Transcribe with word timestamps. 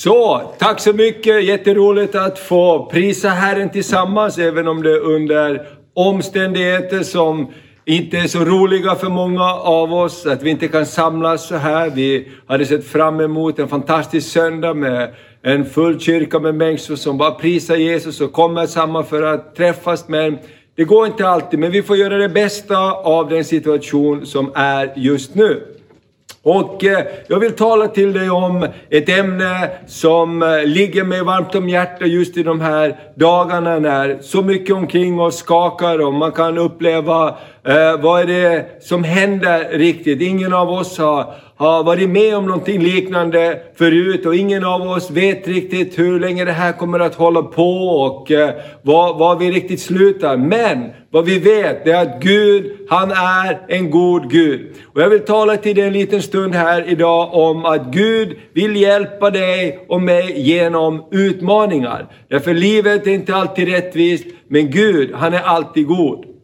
Så, 0.00 0.42
tack 0.58 0.80
så 0.80 0.92
mycket. 0.92 1.44
Jätteroligt 1.44 2.14
att 2.14 2.38
få 2.38 2.86
prisa 2.86 3.28
Herren 3.28 3.70
tillsammans, 3.70 4.38
även 4.38 4.68
om 4.68 4.82
det 4.82 4.90
är 4.90 5.00
under 5.00 5.68
omständigheter 5.94 7.02
som 7.02 7.52
inte 7.84 8.18
är 8.18 8.26
så 8.26 8.44
roliga 8.44 8.94
för 8.94 9.08
många 9.08 9.54
av 9.54 9.94
oss, 9.94 10.26
att 10.26 10.42
vi 10.42 10.50
inte 10.50 10.68
kan 10.68 10.86
samlas 10.86 11.48
så 11.48 11.56
här. 11.56 11.90
Vi 11.90 12.28
hade 12.46 12.66
sett 12.66 12.86
fram 12.86 13.20
emot 13.20 13.58
en 13.58 13.68
fantastisk 13.68 14.32
söndag 14.32 14.74
med 14.74 15.14
en 15.42 15.64
full 15.64 16.00
kyrka 16.00 16.38
med 16.38 16.54
människor 16.54 16.96
som 16.96 17.18
bara 17.18 17.30
prisar 17.30 17.76
Jesus 17.76 18.20
och 18.20 18.32
kommer 18.32 18.66
samman 18.66 19.04
för 19.04 19.22
att 19.22 19.54
träffas. 19.56 20.08
Men 20.08 20.38
det 20.74 20.84
går 20.84 21.06
inte 21.06 21.28
alltid, 21.28 21.58
men 21.58 21.70
vi 21.70 21.82
får 21.82 21.96
göra 21.96 22.18
det 22.18 22.28
bästa 22.28 22.92
av 22.92 23.28
den 23.28 23.44
situation 23.44 24.26
som 24.26 24.52
är 24.54 24.92
just 24.96 25.34
nu. 25.34 25.75
Och 26.46 26.84
eh, 26.84 27.06
jag 27.26 27.40
vill 27.40 27.52
tala 27.52 27.88
till 27.88 28.12
dig 28.12 28.30
om 28.30 28.68
ett 28.90 29.08
ämne 29.08 29.70
som 29.86 30.42
eh, 30.42 30.64
ligger 30.64 31.04
mig 31.04 31.22
varmt 31.22 31.54
om 31.54 31.68
hjärtat 31.68 32.08
just 32.08 32.36
i 32.36 32.42
de 32.42 32.60
här 32.60 32.96
dagarna 33.14 33.78
när 33.78 34.18
så 34.20 34.42
mycket 34.42 34.76
omkring 34.76 35.20
oss 35.20 35.36
skakar 35.36 36.06
och 36.06 36.14
man 36.14 36.32
kan 36.32 36.58
uppleva 36.58 37.28
eh, 37.64 38.00
vad 38.00 38.20
är 38.20 38.26
det 38.26 38.66
som 38.80 39.04
händer 39.04 39.68
riktigt. 39.78 40.22
Ingen 40.22 40.52
av 40.52 40.70
oss 40.70 40.98
har 40.98 41.34
har 41.58 41.84
varit 41.84 42.08
med 42.08 42.36
om 42.36 42.46
någonting 42.46 42.82
liknande 42.82 43.60
förut 43.74 44.26
och 44.26 44.34
ingen 44.34 44.64
av 44.64 44.82
oss 44.82 45.10
vet 45.10 45.48
riktigt 45.48 45.98
hur 45.98 46.20
länge 46.20 46.44
det 46.44 46.52
här 46.52 46.72
kommer 46.72 47.00
att 47.00 47.14
hålla 47.14 47.42
på 47.42 47.88
och 47.88 48.30
eh, 48.30 48.54
var, 48.82 49.18
var 49.18 49.36
vi 49.36 49.50
riktigt 49.50 49.80
slutar. 49.80 50.36
Men 50.36 50.90
vad 51.10 51.24
vi 51.24 51.38
vet 51.38 51.86
är 51.86 51.94
att 51.94 52.22
Gud, 52.22 52.72
han 52.88 53.10
är 53.10 53.60
en 53.68 53.90
god 53.90 54.30
Gud. 54.30 54.74
Och 54.84 55.00
jag 55.00 55.08
vill 55.08 55.20
tala 55.20 55.56
till 55.56 55.76
dig 55.76 55.84
en 55.84 55.92
liten 55.92 56.22
stund 56.22 56.54
här 56.54 56.84
idag 56.88 57.34
om 57.34 57.64
att 57.64 57.86
Gud 57.86 58.36
vill 58.52 58.76
hjälpa 58.76 59.30
dig 59.30 59.86
och 59.88 60.02
mig 60.02 60.40
genom 60.40 61.04
utmaningar. 61.10 62.06
Därför 62.28 62.54
livet 62.54 63.06
är 63.06 63.10
inte 63.10 63.34
alltid 63.34 63.68
rättvist, 63.68 64.26
men 64.48 64.70
Gud, 64.70 65.14
han 65.14 65.34
är 65.34 65.40
alltid 65.40 65.86
god. 65.86 66.35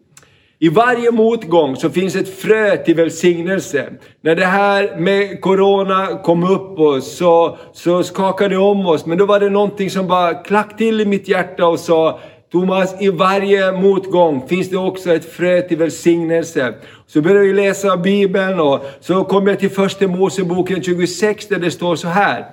I 0.63 0.69
varje 0.69 1.11
motgång 1.11 1.77
så 1.77 1.91
finns 1.91 2.17
ett 2.17 2.39
frö 2.39 2.77
till 2.77 2.95
välsignelse. 2.95 3.93
När 4.21 4.37
det 4.37 4.45
här 4.45 4.97
med 4.97 5.41
Corona 5.41 6.07
kom 6.07 6.45
upp 6.45 6.79
oss 6.79 7.17
så, 7.17 7.59
så 7.73 8.03
skakade 8.03 8.55
det 8.55 8.59
om 8.59 8.87
oss. 8.87 9.07
Men 9.07 9.19
då 9.19 9.27
var 9.27 9.41
det 9.41 9.51
någonting 9.51 9.91
som 9.91 10.09
bara 10.09 10.35
klack 10.35 10.77
till 10.77 11.01
i 11.01 11.05
mitt 11.05 11.29
hjärta 11.29 11.67
och 11.67 11.79
sa 11.79 12.21
Thomas, 12.53 13.03
i 13.03 13.09
varje 13.09 13.73
motgång 13.73 14.49
finns 14.49 14.71
det 14.71 14.77
också 14.77 15.13
ett 15.13 15.33
frö 15.33 15.61
till 15.61 15.79
välsignelse. 15.79 16.75
Så 17.07 17.21
började 17.21 17.47
jag 17.47 17.57
läsa 17.57 17.97
Bibeln 17.97 18.61
och 18.61 18.85
så 19.01 19.25
kom 19.25 19.47
jag 19.47 19.59
till 19.59 19.71
första 19.71 20.09
Moseboken 20.09 20.83
26 20.83 21.47
där 21.49 21.59
det 21.59 21.71
står 21.71 21.97
så 21.97 22.09
här. 22.09 22.47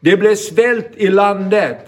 Det 0.00 0.16
blev 0.16 0.34
svält 0.34 0.90
i 0.96 1.08
landet 1.08 1.78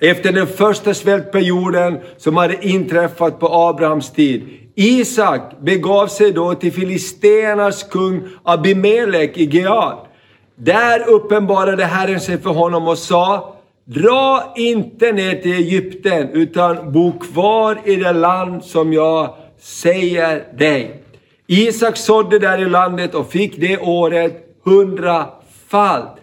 efter 0.00 0.32
den 0.32 0.46
första 0.46 0.94
svältperioden 0.94 1.98
som 2.16 2.36
hade 2.36 2.66
inträffat 2.66 3.40
på 3.40 3.48
Abrahams 3.48 4.12
tid. 4.12 4.67
Isak 4.80 5.60
begav 5.60 6.06
sig 6.06 6.32
då 6.32 6.54
till 6.54 6.72
Filisternas 6.72 7.82
kung 7.82 8.22
Abimelek 8.42 9.36
i 9.36 9.44
Gead. 9.44 9.98
Där 10.56 11.08
uppenbarade 11.08 11.84
Herren 11.84 12.20
sig 12.20 12.38
för 12.38 12.50
honom 12.50 12.88
och 12.88 12.98
sa 12.98 13.54
Dra 13.84 14.52
inte 14.56 15.12
ner 15.12 15.34
till 15.34 15.52
Egypten 15.52 16.28
utan 16.28 16.92
bo 16.92 17.18
kvar 17.18 17.78
i 17.84 17.96
det 17.96 18.12
land 18.12 18.64
som 18.64 18.92
jag 18.92 19.34
säger 19.60 20.58
dig. 20.58 21.02
Isak 21.46 21.96
sådde 21.96 22.38
där 22.38 22.58
i 22.58 22.68
landet 22.68 23.14
och 23.14 23.30
fick 23.30 23.60
det 23.60 23.78
året 23.78 24.56
hundrafalt. 24.64 26.16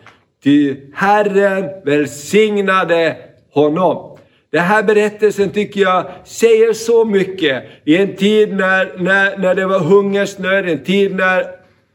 Ty 0.43 0.75
Herren 0.93 1.65
välsignade 1.85 3.17
honom. 3.53 4.14
Den 4.55 4.63
här 4.63 4.83
berättelsen 4.83 5.49
tycker 5.49 5.81
jag 5.81 6.05
säger 6.23 6.73
så 6.73 7.05
mycket. 7.05 7.63
I 7.85 7.97
en 7.97 8.15
tid 8.15 8.53
när, 8.53 8.97
när, 8.97 9.37
när 9.37 9.55
det 9.55 9.65
var 9.65 9.79
hungersnöd, 9.79 10.69
en 10.69 10.83
tid 10.83 11.15
när 11.15 11.45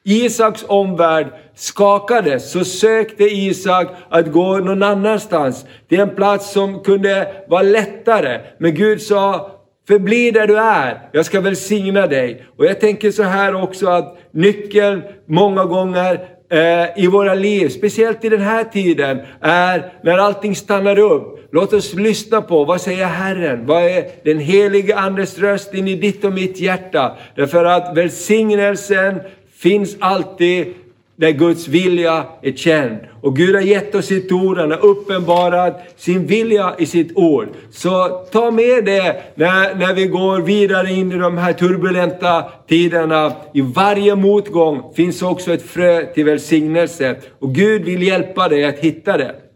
Isaks 0.05 0.65
omvärld 0.69 1.27
skakades, 1.55 2.51
så 2.51 2.65
sökte 2.65 3.25
Isak 3.25 3.89
att 4.09 4.33
gå 4.33 4.59
någon 4.59 4.83
annanstans. 4.83 5.67
Till 5.89 6.01
en 6.01 6.15
plats 6.15 6.53
som 6.53 6.83
kunde 6.83 7.45
vara 7.49 7.63
lättare. 7.63 8.41
Men 8.59 8.75
Gud 8.75 9.03
sa, 9.03 9.51
förbli 9.89 10.31
där 10.31 10.47
du 10.47 10.59
är, 10.59 11.09
jag 11.13 11.27
ska 11.27 11.41
välsigna 11.41 12.07
dig. 12.07 12.47
Och 12.57 12.65
jag 12.65 12.81
tänker 12.81 13.11
så 13.11 13.23
här 13.23 13.63
också 13.63 13.89
att 13.89 14.19
nyckeln 14.31 15.03
många 15.27 15.65
gånger 15.65 16.29
eh, 16.51 17.05
i 17.05 17.07
våra 17.07 17.35
liv, 17.35 17.69
speciellt 17.69 18.25
i 18.25 18.29
den 18.29 18.41
här 18.41 18.65
tiden, 18.65 19.21
är 19.41 19.93
när 20.03 20.19
allting 20.19 20.57
stannar 20.57 20.99
upp. 20.99 21.49
Låt 21.53 21.73
oss 21.73 21.95
lyssna 21.95 22.43
på 22.43 22.65
vad 22.65 22.81
säger 22.81 23.07
Herren? 23.07 23.67
Vad 23.67 23.83
är 23.83 24.05
den 24.25 24.39
helige 24.39 24.97
Andes 24.97 25.39
röst 25.39 25.75
in 25.75 25.89
i 25.89 25.95
ditt 25.95 26.25
och 26.25 26.33
mitt 26.33 26.61
hjärta? 26.61 27.17
Därför 27.35 27.65
att 27.65 27.97
välsignelsen 27.97 29.21
finns 29.57 29.97
alltid 30.01 30.75
där 31.21 31.31
Guds 31.31 31.69
vilja 31.69 32.25
är 32.43 32.53
känd. 32.53 32.99
Och 33.21 33.37
Gud 33.37 33.55
har 33.55 33.63
gett 33.63 33.95
oss 33.95 34.07
sitt 34.07 34.33
ord, 34.33 34.59
han 34.59 34.71
har 34.71 34.85
uppenbarat 34.85 35.81
sin 35.97 36.27
vilja 36.27 36.75
i 36.79 36.87
sitt 36.87 37.17
ord. 37.17 37.49
Så 37.71 38.09
ta 38.33 38.51
med 38.51 38.85
det 38.85 39.23
när, 39.35 39.75
när 39.75 39.95
vi 39.95 40.07
går 40.07 40.41
vidare 40.41 40.91
in 40.91 41.13
i 41.13 41.17
de 41.17 41.39
här 41.39 41.53
turbulenta 41.53 42.45
tiderna. 42.69 43.33
I 43.55 43.61
varje 43.61 44.17
motgång 44.17 44.93
finns 44.97 45.23
också 45.23 45.53
ett 45.53 45.63
frö 45.63 46.07
till 46.07 46.25
välsignelse. 46.25 47.17
Och 47.39 47.55
Gud 47.55 47.83
vill 47.83 48.03
hjälpa 48.03 48.49
dig 48.49 48.65
att 48.65 48.79
hitta 48.79 49.17
det. 49.17 49.50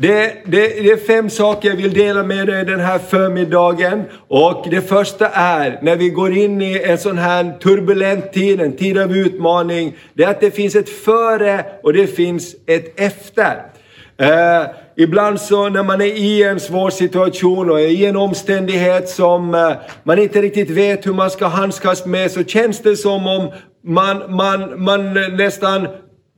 Det, 0.00 0.32
det, 0.44 0.82
det, 0.82 0.90
är 0.90 0.96
fem 0.96 1.30
saker 1.30 1.68
jag 1.68 1.76
vill 1.76 1.92
dela 1.92 2.22
med 2.22 2.46
dig 2.46 2.64
den 2.64 2.80
här 2.80 2.98
förmiddagen. 2.98 4.04
Och 4.28 4.66
det 4.70 4.80
första 4.80 5.28
är, 5.28 5.78
när 5.82 5.96
vi 5.96 6.10
går 6.10 6.36
in 6.36 6.62
i 6.62 6.82
en 6.84 6.98
sån 6.98 7.18
här 7.18 7.58
turbulent 7.62 8.32
tid, 8.32 8.60
en 8.60 8.76
tid 8.76 8.98
av 8.98 9.16
utmaning, 9.16 9.96
det 10.14 10.24
är 10.24 10.30
att 10.30 10.40
det 10.40 10.50
finns 10.50 10.74
ett 10.74 10.88
före 10.88 11.64
och 11.82 11.92
det 11.92 12.06
finns 12.06 12.56
ett 12.66 13.00
efter. 13.00 13.62
Eh, 14.16 14.66
ibland 14.96 15.40
så 15.40 15.68
när 15.68 15.82
man 15.82 16.00
är 16.00 16.16
i 16.16 16.42
en 16.42 16.60
svår 16.60 16.90
situation 16.90 17.70
och 17.70 17.80
är 17.80 17.88
i 17.88 18.06
en 18.06 18.16
omständighet 18.16 19.08
som 19.08 19.54
eh, 19.54 19.72
man 20.02 20.18
inte 20.18 20.42
riktigt 20.42 20.70
vet 20.70 21.06
hur 21.06 21.12
man 21.12 21.30
ska 21.30 21.46
handskas 21.46 22.06
med 22.06 22.30
så 22.30 22.44
känns 22.44 22.78
det 22.78 22.96
som 22.96 23.26
om 23.26 23.50
man, 23.84 24.36
man, 24.36 24.82
man 24.84 25.14
nästan 25.36 25.88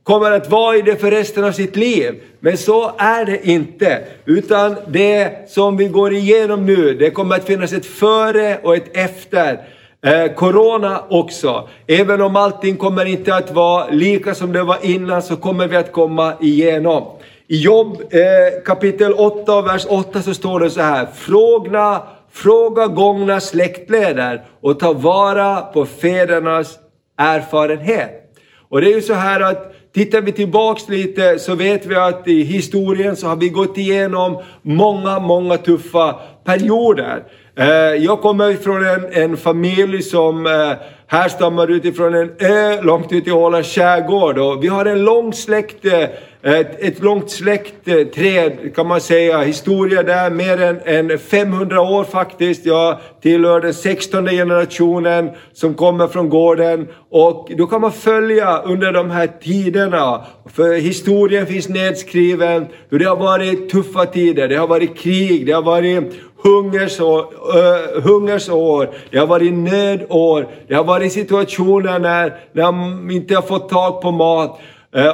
kommer 0.03 0.31
att 0.31 0.49
vara 0.49 0.75
i 0.75 0.81
det 0.81 0.95
för 0.95 1.11
resten 1.11 1.43
av 1.43 1.51
sitt 1.51 1.75
liv. 1.75 2.21
Men 2.39 2.57
så 2.57 2.91
är 2.97 3.25
det 3.25 3.47
inte. 3.47 4.03
Utan 4.25 4.75
det 4.87 5.49
som 5.49 5.77
vi 5.77 5.87
går 5.87 6.13
igenom 6.13 6.65
nu, 6.65 6.93
det 6.93 7.09
kommer 7.09 7.35
att 7.35 7.45
finnas 7.45 7.73
ett 7.73 7.85
före 7.85 8.57
och 8.63 8.75
ett 8.75 8.97
efter. 8.97 9.59
Eh, 10.05 10.33
corona 10.33 11.03
också. 11.09 11.69
Även 11.87 12.21
om 12.21 12.35
allting 12.35 12.77
kommer 12.77 13.05
inte 13.05 13.35
att 13.35 13.51
vara 13.51 13.89
lika 13.89 14.35
som 14.35 14.53
det 14.53 14.63
var 14.63 14.77
innan 14.81 15.21
så 15.21 15.35
kommer 15.35 15.67
vi 15.67 15.75
att 15.75 15.91
komma 15.91 16.33
igenom. 16.41 17.03
I 17.47 17.57
Jobb 17.57 18.01
eh, 18.09 18.63
kapitel 18.65 19.13
8 19.13 19.61
vers 19.61 19.85
8 19.89 20.21
så 20.21 20.33
står 20.33 20.59
det 20.59 20.69
så 20.69 20.81
här. 20.81 21.07
Fråga, 21.15 22.01
fråga 22.31 22.87
gångna 22.87 23.39
släktleder 23.39 24.45
och 24.61 24.79
ta 24.79 24.93
vara 24.93 25.61
på 25.61 25.85
fädernas 25.85 26.79
erfarenhet. 27.17 28.23
Och 28.69 28.81
det 28.81 28.91
är 28.91 28.95
ju 28.95 29.01
så 29.01 29.13
här 29.13 29.39
att 29.39 29.73
Tittar 29.93 30.21
vi 30.21 30.31
tillbaks 30.31 30.89
lite 30.89 31.39
så 31.39 31.55
vet 31.55 31.85
vi 31.85 31.95
att 31.95 32.27
i 32.27 32.43
historien 32.43 33.15
så 33.15 33.27
har 33.27 33.35
vi 33.35 33.49
gått 33.49 33.77
igenom 33.77 34.41
många, 34.61 35.19
många 35.19 35.57
tuffa 35.57 36.19
perioder. 36.43 37.23
Eh, 37.55 37.67
jag 38.03 38.21
kommer 38.21 38.53
från 38.53 38.85
en, 38.85 39.05
en 39.11 39.37
familj 39.37 40.01
som 40.01 40.45
eh, 40.45 40.71
härstammar 41.07 41.71
utifrån 41.71 42.13
en 42.13 42.31
ö 42.39 42.81
långt 42.81 43.11
ute 43.11 43.29
i 43.29 43.33
Ålands 43.33 43.75
skärgård. 43.75 44.37
Och 44.37 44.63
vi 44.63 44.67
har 44.67 44.85
en 44.85 45.03
lång 45.03 45.33
släkt 45.33 45.85
eh, 45.85 46.09
ett, 46.45 46.81
ett 46.81 47.03
långt 47.03 47.31
släktträd 47.31 48.75
kan 48.75 48.87
man 48.87 49.01
säga, 49.01 49.41
historia 49.41 50.03
där, 50.03 50.29
mer 50.29 50.61
än, 50.61 51.11
än 51.11 51.19
500 51.19 51.81
år 51.81 52.03
faktiskt. 52.03 52.65
Jag 52.65 52.97
tillhör 53.21 53.61
den 53.61 53.73
16 53.73 54.25
generationen 54.25 55.29
som 55.53 55.73
kommer 55.73 56.07
från 56.07 56.29
gården. 56.29 56.87
Och 57.09 57.51
då 57.57 57.67
kan 57.67 57.81
man 57.81 57.91
följa 57.91 58.57
under 58.57 58.91
de 58.91 59.11
här 59.11 59.29
tiderna, 59.41 60.25
för 60.53 60.73
historien 60.73 61.45
finns 61.45 61.69
nedskriven, 61.69 62.67
hur 62.89 62.99
det 62.99 63.05
har 63.05 63.15
varit 63.15 63.69
tuffa 63.69 64.05
tider, 64.05 64.47
det 64.47 64.55
har 64.55 64.67
varit 64.67 64.97
krig, 64.97 65.45
det 65.45 65.51
har 65.51 65.63
varit 65.63 66.13
hungersår, 66.43 67.19
uh, 67.19 68.01
hungersår, 68.01 68.89
det 69.11 69.17
har 69.17 69.27
varit 69.27 69.53
nödår, 69.53 70.47
det 70.67 70.75
har 70.75 70.83
varit 70.83 71.13
situationer 71.13 71.99
när, 71.99 72.37
när 72.51 72.71
man 72.71 73.11
inte 73.11 73.35
har 73.35 73.41
fått 73.41 73.69
tag 73.69 74.01
på 74.01 74.11
mat. 74.11 74.59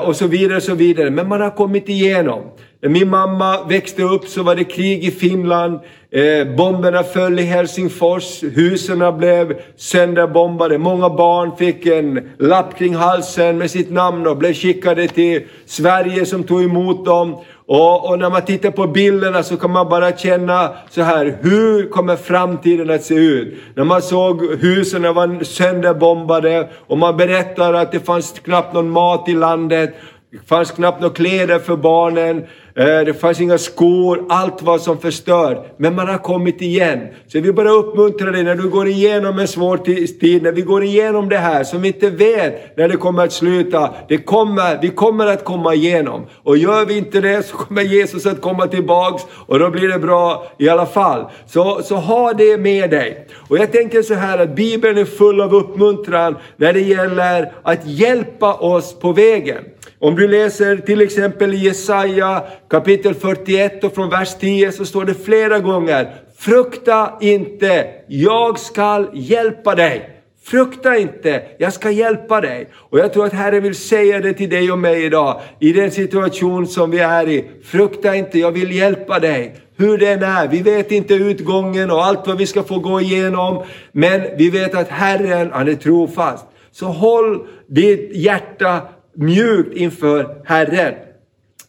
Och 0.02 0.16
så 0.16 0.28
vidare, 0.28 0.58
och 0.58 0.64
så 0.64 0.76
vidare. 0.76 1.10
Men 1.10 1.28
man 1.28 1.42
har 1.42 1.50
kommit 1.50 1.90
igenom. 1.90 2.44
När 2.82 2.90
min 2.90 3.10
mamma 3.10 3.64
växte 3.64 4.04
upp 4.04 4.28
så 4.28 4.44
var 4.44 4.56
det 4.56 4.64
krig 4.64 5.04
i 5.04 5.12
Finland. 5.12 5.80
Eh, 6.12 6.56
bomberna 6.56 7.04
föll 7.04 7.40
i 7.40 7.44
Helsingfors, 7.44 8.44
husen 8.44 9.18
blev 9.18 9.62
sönderbombade. 9.78 10.78
Många 10.78 11.10
barn 11.10 11.52
fick 11.58 11.86
en 11.86 12.30
lapp 12.40 12.78
kring 12.78 12.96
halsen 12.96 13.58
med 13.58 13.72
sitt 13.72 13.92
namn 13.92 14.28
och 14.28 14.38
blev 14.38 14.54
skickade 14.54 15.08
till 15.08 15.42
Sverige 15.66 16.26
som 16.26 16.44
tog 16.44 16.64
emot 16.64 17.06
dem. 17.06 17.38
Och, 17.70 18.10
och, 18.10 18.20
när 18.20 18.30
man 18.30 18.42
tittar 18.42 18.72
på 18.72 18.88
bilderna 18.88 19.44
så 19.44 19.58
kan 19.58 19.72
man 19.72 19.90
bara 19.90 20.18
känna 20.18 20.74
så 20.90 21.02
här, 21.02 21.38
hur 21.42 21.90
kommer 21.90 22.16
framtiden 22.16 22.90
att 22.90 23.04
se 23.04 23.14
ut? 23.14 23.58
När 23.76 23.84
man 23.84 24.02
såg 24.02 24.56
husen 24.56 25.02
var 25.02 25.44
sönderbombade 25.44 26.70
och 26.88 26.98
man 26.98 27.18
berättar 27.18 27.74
att 27.74 27.92
det 27.92 28.00
fanns 28.00 28.40
knappt 28.44 28.74
någon 28.74 28.90
mat 28.90 29.30
i 29.30 29.34
landet. 29.34 29.96
Det 30.32 30.48
fanns 30.48 30.72
knappt 30.72 31.02
några 31.02 31.14
kläder 31.14 31.60
för 31.60 31.76
barnen. 31.76 32.38
Eh, 32.76 33.00
det 33.06 33.20
fanns 33.20 33.42
inga 33.42 33.58
skor, 33.58 34.26
allt 34.30 34.62
var 34.62 34.78
som 34.78 34.98
förstört. 34.98 35.74
Men 35.78 35.96
man 35.96 36.08
har 36.08 36.18
kommit 36.18 36.62
igen. 36.62 37.00
Så 37.28 37.38
jag 37.38 37.42
vill 37.42 37.54
bara 37.54 37.70
uppmuntra 37.70 38.32
dig 38.32 38.44
när 38.44 38.56
du 38.56 38.70
går 38.70 38.88
igenom 38.88 39.40
en 39.40 39.48
svår 39.48 39.78
tid, 40.20 40.44
när 40.44 40.52
vi 40.52 40.62
går 40.62 40.84
igenom 40.84 41.30
det 41.30 41.38
här 41.38 41.64
som 41.64 41.82
vi 41.82 41.88
inte 41.88 42.10
vet 42.10 42.78
när 42.78 42.88
det 42.88 42.98
kommer 42.98 43.24
att 43.24 43.34
sluta. 43.34 43.94
Det 44.08 44.18
kommer, 44.18 44.82
vi 44.82 44.90
kommer 44.90 45.28
att 45.28 45.44
komma 45.44 45.74
igenom. 45.74 46.26
Och 46.44 46.58
gör 46.58 46.86
vi 46.86 46.98
inte 46.98 47.22
det 47.22 47.44
så 47.44 47.58
kommer 47.58 47.82
Jesus 47.82 48.26
att 48.26 48.42
komma 48.42 48.68
tillbaks 48.68 49.24
och 49.46 49.60
då 49.60 49.70
blir 49.70 49.88
det 49.88 50.00
bra 50.00 50.52
i 50.58 50.70
alla 50.70 50.86
fall. 50.86 51.26
Så, 51.48 51.82
så 51.84 51.96
ha 51.96 52.34
det 52.34 52.58
med 52.58 52.90
dig. 52.90 53.28
Och 53.48 53.58
jag 53.58 53.72
tänker 53.72 54.02
så 54.02 54.14
här 54.14 54.38
att 54.38 54.56
Bibeln 54.56 54.98
är 54.98 55.06
full 55.06 55.42
av 55.42 55.56
uppmuntran 55.56 56.38
när 56.58 56.74
det 56.74 56.82
gäller 56.82 57.54
att 57.64 57.88
hjälpa 57.88 58.54
oss 58.54 59.00
på 59.00 59.12
vägen. 59.12 59.64
Om 60.02 60.16
du 60.16 60.28
läser 60.28 60.78
till 60.78 61.02
exempel 61.02 61.54
i 61.54 61.58
Jesaja 61.58 62.44
kapitel 62.70 63.14
41 63.14 63.84
och 63.84 63.96
från 63.96 64.10
vers 64.10 64.36
10 64.40 64.72
så 64.72 64.86
står 64.86 65.06
det 65.06 65.14
flera 65.14 65.60
gånger 65.60 66.16
Frukta 66.38 67.18
inte, 67.22 67.88
jag 68.08 68.60
skall 68.60 69.10
hjälpa 69.14 69.76
dig. 69.76 70.10
Frukta 70.44 70.98
inte, 70.98 71.44
jag 71.58 71.74
ska 71.74 71.92
hjälpa 71.92 72.42
dig. 72.42 72.70
Och 72.74 73.00
jag 73.00 73.14
tror 73.14 73.26
att 73.26 73.34
Herren 73.34 73.64
vill 73.64 73.76
säga 73.76 74.20
det 74.20 74.34
till 74.34 74.50
dig 74.50 74.72
och 74.72 74.80
mig 74.80 75.06
idag, 75.06 75.42
i 75.60 75.74
den 75.74 75.92
situation 75.92 76.68
som 76.68 76.92
vi 76.92 77.00
är 77.00 77.30
i. 77.30 77.46
Frukta 77.64 78.16
inte, 78.16 78.40
jag 78.40 78.52
vill 78.52 78.72
hjälpa 78.72 79.20
dig. 79.20 79.56
Hur 79.78 79.98
den 79.98 80.24
är, 80.24 80.48
vi 80.48 80.62
vet 80.62 80.92
inte 80.92 81.14
utgången 81.14 81.92
och 81.92 82.06
allt 82.06 82.28
vad 82.28 82.38
vi 82.38 82.48
ska 82.48 82.64
få 82.64 82.80
gå 82.80 83.02
igenom. 83.02 83.64
Men 83.92 84.22
vi 84.38 84.50
vet 84.50 84.76
att 84.76 84.90
Herren, 84.90 85.52
han 85.54 85.68
är 85.68 85.76
trofast. 85.76 86.46
Så 86.72 86.86
håll 86.86 87.48
ditt 87.68 88.12
hjärta 88.16 88.82
mjukt 89.20 89.78
inför 89.78 90.42
Herren. 90.46 90.94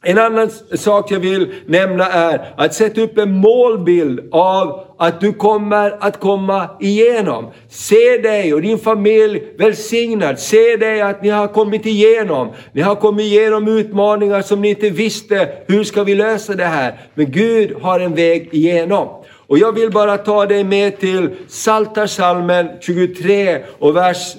En 0.03 0.19
annan 0.19 0.51
sak 0.75 1.11
jag 1.11 1.21
vill 1.21 1.53
nämna 1.67 2.07
är 2.07 2.55
att 2.57 2.75
sätta 2.75 3.01
upp 3.01 3.19
en 3.19 3.33
målbild 3.33 4.21
av 4.33 4.85
att 4.99 5.21
du 5.21 5.33
kommer 5.33 5.97
att 6.01 6.21
komma 6.21 6.71
igenom. 6.81 7.51
Se 7.69 8.19
dig 8.19 8.55
och 8.55 8.63
din 8.63 8.79
familj 8.79 9.43
välsignad. 9.59 10.39
Se 10.39 10.77
dig 10.77 11.01
att 11.01 11.23
ni 11.23 11.29
har 11.29 11.49
kommit 11.49 11.87
igenom. 11.87 12.49
Ni 12.73 12.81
har 12.81 12.95
kommit 12.95 13.25
igenom 13.25 13.69
utmaningar 13.69 14.43
som 14.43 14.61
ni 14.61 14.69
inte 14.69 14.91
visste. 14.91 15.49
Hur 15.67 15.85
ska 15.85 16.05
vi 16.05 16.15
lösa 16.15 16.55
det 16.55 16.65
här? 16.65 17.01
Men 17.15 17.31
Gud 17.31 17.77
har 17.83 18.01
en 18.01 18.15
väg 18.15 18.49
igenom. 18.53 19.09
Och 19.47 19.59
jag 19.59 19.73
vill 19.73 19.91
bara 19.91 20.19
ta 20.19 20.47
dig 20.47 20.65
med 20.65 20.99
till 21.01 21.31
Psaltarpsalmen 21.49 22.69
23 22.81 23.59
och 23.79 23.97
vers 23.97 24.37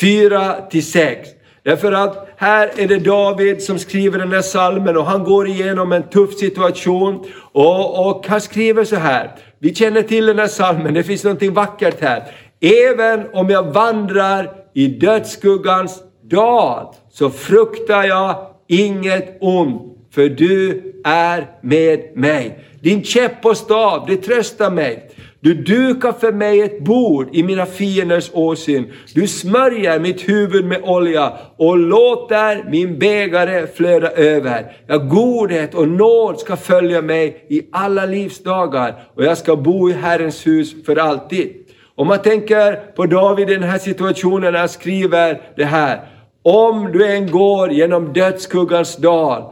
4 0.00 0.54
till 0.70 0.86
6. 0.86 1.28
Därför 1.64 1.92
att 1.92 2.28
här 2.36 2.70
är 2.76 2.88
det 2.88 2.98
David 2.98 3.62
som 3.62 3.78
skriver 3.78 4.18
den 4.18 4.32
här 4.32 4.42
salmen 4.42 4.96
och 4.96 5.06
han 5.06 5.24
går 5.24 5.48
igenom 5.48 5.92
en 5.92 6.02
tuff 6.02 6.34
situation. 6.34 7.24
Och, 7.52 8.08
och 8.08 8.26
han 8.26 8.40
skriver 8.40 8.84
så 8.84 8.96
här, 8.96 9.30
vi 9.58 9.74
känner 9.74 10.02
till 10.02 10.26
den 10.26 10.38
här 10.38 10.46
salmen, 10.46 10.94
det 10.94 11.02
finns 11.02 11.24
någonting 11.24 11.54
vackert 11.54 12.00
här. 12.00 12.24
Även 12.60 13.26
om 13.32 13.50
jag 13.50 13.72
vandrar 13.72 14.52
i 14.74 14.86
dödsskuggans 14.86 16.02
dal 16.22 16.86
så 17.10 17.30
fruktar 17.30 18.04
jag 18.04 18.46
inget 18.68 19.38
ont, 19.40 19.82
för 20.14 20.28
du 20.28 20.82
är 21.04 21.46
med 21.60 22.16
mig. 22.16 22.58
Din 22.80 23.04
käpp 23.04 23.44
och 23.44 23.56
stav, 23.56 24.04
det 24.06 24.16
tröstar 24.16 24.70
mig. 24.70 25.10
Du 25.42 25.54
dukar 25.54 26.12
för 26.12 26.32
mig 26.32 26.60
ett 26.60 26.84
bord 26.84 27.28
i 27.32 27.42
mina 27.42 27.66
fienders 27.66 28.30
åsyn. 28.32 28.92
Du 29.14 29.28
smörjer 29.28 30.00
mitt 30.00 30.28
huvud 30.28 30.64
med 30.64 30.80
olja 30.82 31.32
och 31.56 31.78
låter 31.78 32.70
min 32.70 32.98
bägare 32.98 33.66
flöda 33.66 34.10
över. 34.10 34.76
Ja, 34.86 34.98
godhet 34.98 35.74
och 35.74 35.88
nåd 35.88 36.38
ska 36.38 36.56
följa 36.56 37.02
mig 37.02 37.46
i 37.48 37.62
alla 37.72 38.06
livsdagar 38.06 39.04
och 39.14 39.24
jag 39.24 39.38
ska 39.38 39.56
bo 39.56 39.90
i 39.90 39.92
Herrens 39.92 40.46
hus 40.46 40.84
för 40.86 40.96
alltid. 40.96 41.52
Om 41.94 42.06
man 42.06 42.22
tänker 42.22 42.94
på 42.96 43.06
David 43.06 43.50
i 43.50 43.54
den 43.54 43.62
här 43.62 43.78
situationen 43.78 44.52
när 44.52 44.60
han 44.60 44.68
skriver 44.68 45.40
det 45.56 45.64
här. 45.64 46.00
Om 46.42 46.92
du 46.92 47.06
än 47.06 47.30
går 47.30 47.72
genom 47.72 48.12
dödsskuggans 48.12 48.96
dal 48.96 49.42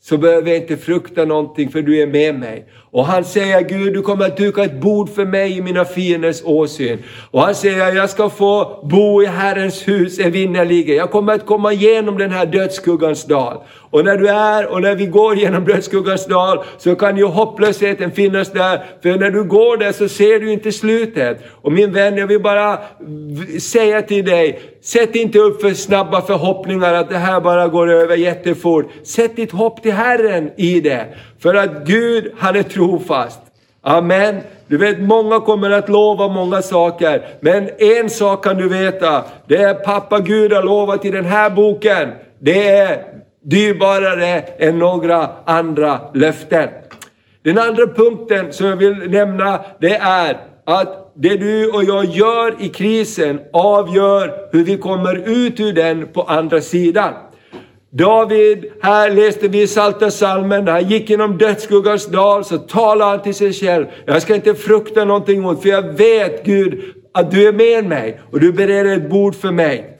så 0.00 0.18
behöver 0.18 0.48
jag 0.48 0.58
inte 0.58 0.76
frukta 0.76 1.24
någonting 1.24 1.68
för 1.68 1.82
du 1.82 2.02
är 2.02 2.06
med 2.06 2.34
mig. 2.34 2.66
Och 2.90 3.06
han 3.06 3.24
säger 3.24 3.60
Gud, 3.60 3.94
du 3.94 4.02
kommer 4.02 4.26
att 4.26 4.36
duka 4.36 4.64
ett 4.64 4.80
bord 4.80 5.14
för 5.14 5.24
mig 5.24 5.58
i 5.58 5.62
mina 5.62 5.84
fienders 5.84 6.42
åsyn. 6.44 6.98
Och 7.30 7.42
han 7.42 7.54
säger, 7.54 7.92
jag 7.92 8.10
ska 8.10 8.30
få 8.30 8.80
bo 8.82 9.22
i 9.22 9.26
Herrens 9.26 9.88
hus 9.88 10.18
evinnerligen. 10.18 10.96
Jag 10.96 11.10
kommer 11.10 11.34
att 11.34 11.46
komma 11.46 11.72
igenom 11.72 12.18
den 12.18 12.30
här 12.30 12.46
dödsskuggans 12.46 13.24
dal. 13.24 13.56
Och 13.90 14.04
när 14.04 14.16
du 14.16 14.28
är 14.28 14.66
och 14.66 14.82
när 14.82 14.94
vi 14.94 15.06
går 15.06 15.36
genom 15.36 15.64
dödsskuggans 15.64 16.26
dal 16.26 16.64
så 16.78 16.94
kan 16.94 17.16
ju 17.16 17.24
hopplösheten 17.24 18.10
finnas 18.10 18.52
där. 18.52 18.84
För 19.02 19.18
när 19.18 19.30
du 19.30 19.44
går 19.44 19.76
där 19.76 19.92
så 19.92 20.08
ser 20.08 20.40
du 20.40 20.52
inte 20.52 20.72
slutet. 20.72 21.38
Och 21.62 21.72
min 21.72 21.92
vän, 21.92 22.16
jag 22.16 22.26
vill 22.26 22.42
bara 22.42 22.78
säga 23.60 24.02
till 24.02 24.24
dig, 24.24 24.60
sätt 24.82 25.14
inte 25.14 25.38
upp 25.38 25.60
för 25.60 25.74
snabba 25.74 26.22
förhoppningar 26.22 26.94
att 26.94 27.08
det 27.08 27.18
här 27.18 27.40
bara 27.40 27.68
går 27.68 27.90
över 27.90 28.16
jättefort. 28.16 28.90
Sätt 29.02 29.36
ditt 29.36 29.52
hopp 29.52 29.82
till 29.82 29.92
Herren 29.92 30.50
i 30.56 30.80
det. 30.80 31.06
För 31.38 31.54
att 31.54 31.86
Gud, 31.86 32.32
han 32.38 32.56
är 32.56 32.62
trofast. 32.78 33.40
Amen. 33.82 34.40
Du 34.66 34.76
vet, 34.76 35.00
många 35.00 35.40
kommer 35.40 35.70
att 35.70 35.88
lova 35.88 36.28
många 36.28 36.62
saker. 36.62 37.26
Men 37.40 37.70
en 37.78 38.10
sak 38.10 38.44
kan 38.44 38.56
du 38.56 38.68
veta. 38.68 39.24
Det 39.46 39.56
är 39.56 39.74
pappa 39.74 40.20
Gud 40.20 40.52
har 40.52 40.62
lovat 40.62 41.04
i 41.04 41.10
den 41.10 41.24
här 41.24 41.50
boken. 41.50 42.08
Det 42.38 42.68
är 42.68 43.02
dyrbarare 43.42 44.40
än 44.58 44.78
några 44.78 45.28
andra 45.44 46.00
löften. 46.14 46.68
Den 47.42 47.58
andra 47.58 47.86
punkten 47.86 48.52
som 48.52 48.66
jag 48.66 48.76
vill 48.76 49.10
nämna, 49.10 49.60
det 49.80 49.96
är 49.96 50.36
att 50.64 51.12
det 51.14 51.36
du 51.36 51.70
och 51.70 51.84
jag 51.84 52.04
gör 52.04 52.62
i 52.62 52.68
krisen 52.68 53.40
avgör 53.52 54.48
hur 54.52 54.64
vi 54.64 54.78
kommer 54.78 55.14
ut 55.28 55.60
ur 55.60 55.72
den 55.72 56.06
på 56.06 56.22
andra 56.22 56.60
sidan. 56.60 57.12
David, 57.90 58.64
här 58.82 59.10
läste 59.10 59.48
vi 59.48 59.62
i 59.62 59.66
Psaltarpsalmen, 59.66 60.64
när 60.64 60.72
han 60.72 60.88
gick 60.88 61.10
genom 61.10 61.38
dödsskuggans 61.38 62.06
dal 62.06 62.44
så 62.44 62.58
talade 62.58 63.10
han 63.10 63.22
till 63.22 63.34
sig 63.34 63.52
själv. 63.52 63.86
Jag 64.06 64.22
ska 64.22 64.34
inte 64.34 64.54
frukta 64.54 65.04
någonting 65.04 65.44
ont 65.44 65.62
för 65.62 65.68
jag 65.68 65.82
vet 65.82 66.44
Gud 66.44 66.82
att 67.14 67.30
du 67.30 67.48
är 67.48 67.52
med 67.52 67.84
mig 67.84 68.20
och 68.32 68.40
du 68.40 68.52
bereder 68.52 68.96
ett 68.96 69.10
bord 69.10 69.34
för 69.34 69.50
mig. 69.50 69.94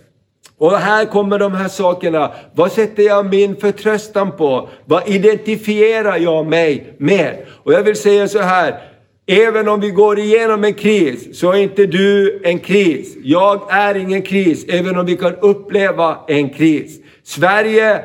Och 0.59 0.73
här 0.73 1.05
kommer 1.05 1.39
de 1.39 1.53
här 1.53 1.69
sakerna. 1.69 2.33
Vad 2.55 2.73
sätter 2.73 3.03
jag 3.03 3.27
min 3.27 3.57
förtröstan 3.57 4.37
på? 4.37 4.69
Vad 4.85 5.09
identifierar 5.09 6.17
jag 6.17 6.47
mig 6.47 6.95
med? 6.99 7.37
Och 7.49 7.73
jag 7.73 7.83
vill 7.83 7.97
säga 7.97 8.29
så 8.29 8.39
här. 8.39 8.81
Även 9.27 9.69
om 9.69 9.81
vi 9.81 9.91
går 9.91 10.19
igenom 10.19 10.65
en 10.65 10.75
kris 10.75 11.39
så 11.39 11.53
är 11.53 11.57
inte 11.57 11.87
du 11.87 12.41
en 12.45 12.59
kris. 12.59 13.17
Jag 13.23 13.61
är 13.71 13.95
ingen 13.95 14.23
kris, 14.23 14.65
även 14.69 14.99
om 14.99 15.07
vi 15.07 15.17
kan 15.17 15.35
uppleva 15.35 16.17
en 16.29 16.51
kris. 16.51 17.01
Sverige 17.29 18.01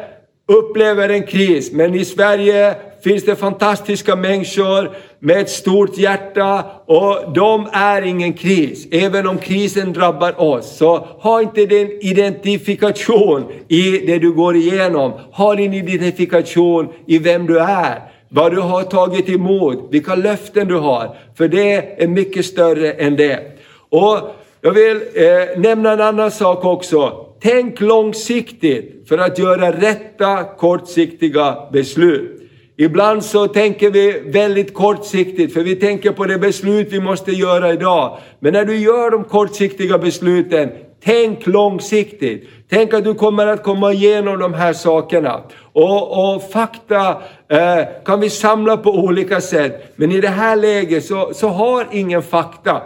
upplever 0.48 1.10
en 1.10 1.24
kris, 1.24 1.72
men 1.72 1.96
i 1.96 2.06
Sverige 2.06 2.76
finns 3.04 3.26
det 3.26 3.36
fantastiska 3.36 4.16
människor 4.16 4.92
med 5.20 5.38
ett 5.38 5.50
stort 5.50 5.98
hjärta 5.98 6.64
och 6.86 7.34
de 7.34 7.70
är 7.74 8.02
ingen 8.02 8.34
kris. 8.34 8.88
Även 8.92 9.28
om 9.28 9.38
krisen 9.38 9.94
drabbar 9.94 10.42
oss, 10.42 10.78
så 10.78 10.98
ha 10.98 11.42
inte 11.42 11.66
din 11.66 12.00
identifikation 12.02 13.46
i 13.68 13.92
det 13.92 14.20
du 14.20 14.32
går 14.32 14.56
igenom. 14.56 15.14
Ha 15.32 15.56
din 15.56 15.74
identifikation 15.74 16.88
i 17.08 17.18
vem 17.18 17.46
du 17.46 17.60
är, 17.60 18.02
vad 18.30 18.52
du 18.52 18.62
har 18.62 18.84
tagit 18.84 19.30
emot, 19.30 19.88
vilka 19.92 20.16
löften 20.16 20.68
du 20.68 20.76
har. 20.76 21.18
För 21.38 21.48
det 21.48 22.04
är 22.04 22.08
mycket 22.08 22.46
större 22.46 22.92
än 22.92 23.16
det. 23.16 23.40
Och 23.90 24.18
jag 24.62 24.72
vill 24.72 25.02
eh, 25.16 25.60
nämna 25.60 25.92
en 25.92 26.02
annan 26.02 26.32
sak 26.32 26.66
också. 26.66 27.30
Tänk 27.44 27.82
långsiktigt 27.82 29.06
för 29.10 29.18
att 29.18 29.40
göra 29.40 29.72
rätta 29.72 30.44
kortsiktiga 30.44 31.58
beslut. 31.72 32.42
Ibland 32.78 33.24
så 33.24 33.48
tänker 33.48 33.92
vi 33.92 34.24
väldigt 34.26 34.74
kortsiktigt, 34.74 35.54
för 35.54 35.62
vi 35.62 35.76
tänker 35.76 36.12
på 36.12 36.26
det 36.26 36.38
beslut 36.38 36.88
vi 36.92 37.00
måste 37.00 37.32
göra 37.32 37.74
idag. 37.74 38.18
Men 38.40 38.54
när 38.54 38.66
du 38.66 38.76
gör 38.76 39.12
de 39.12 39.24
kortsiktiga 39.24 39.98
besluten, 39.98 40.70
tänk 41.04 41.48
långsiktigt. 41.48 42.50
Tänk 42.70 42.94
att 42.94 43.04
du 43.04 43.14
kommer 43.14 43.48
att 43.48 43.64
komma 43.64 43.94
igenom 43.94 44.40
de 44.40 44.54
här 44.54 44.74
sakerna. 44.74 45.42
Och, 45.74 46.36
och 46.36 46.52
fakta 46.52 47.22
eh, 47.50 47.86
kan 48.06 48.20
vi 48.20 48.30
samla 48.30 48.78
på 48.78 48.92
olika 48.92 49.42
sätt. 49.42 49.94
Men 49.96 50.12
i 50.12 50.22
det 50.22 50.28
här 50.28 50.56
läget 50.56 51.06
så, 51.06 51.34
så 51.34 51.48
har 51.48 51.88
ingen 51.92 52.22
fakta 52.22 52.82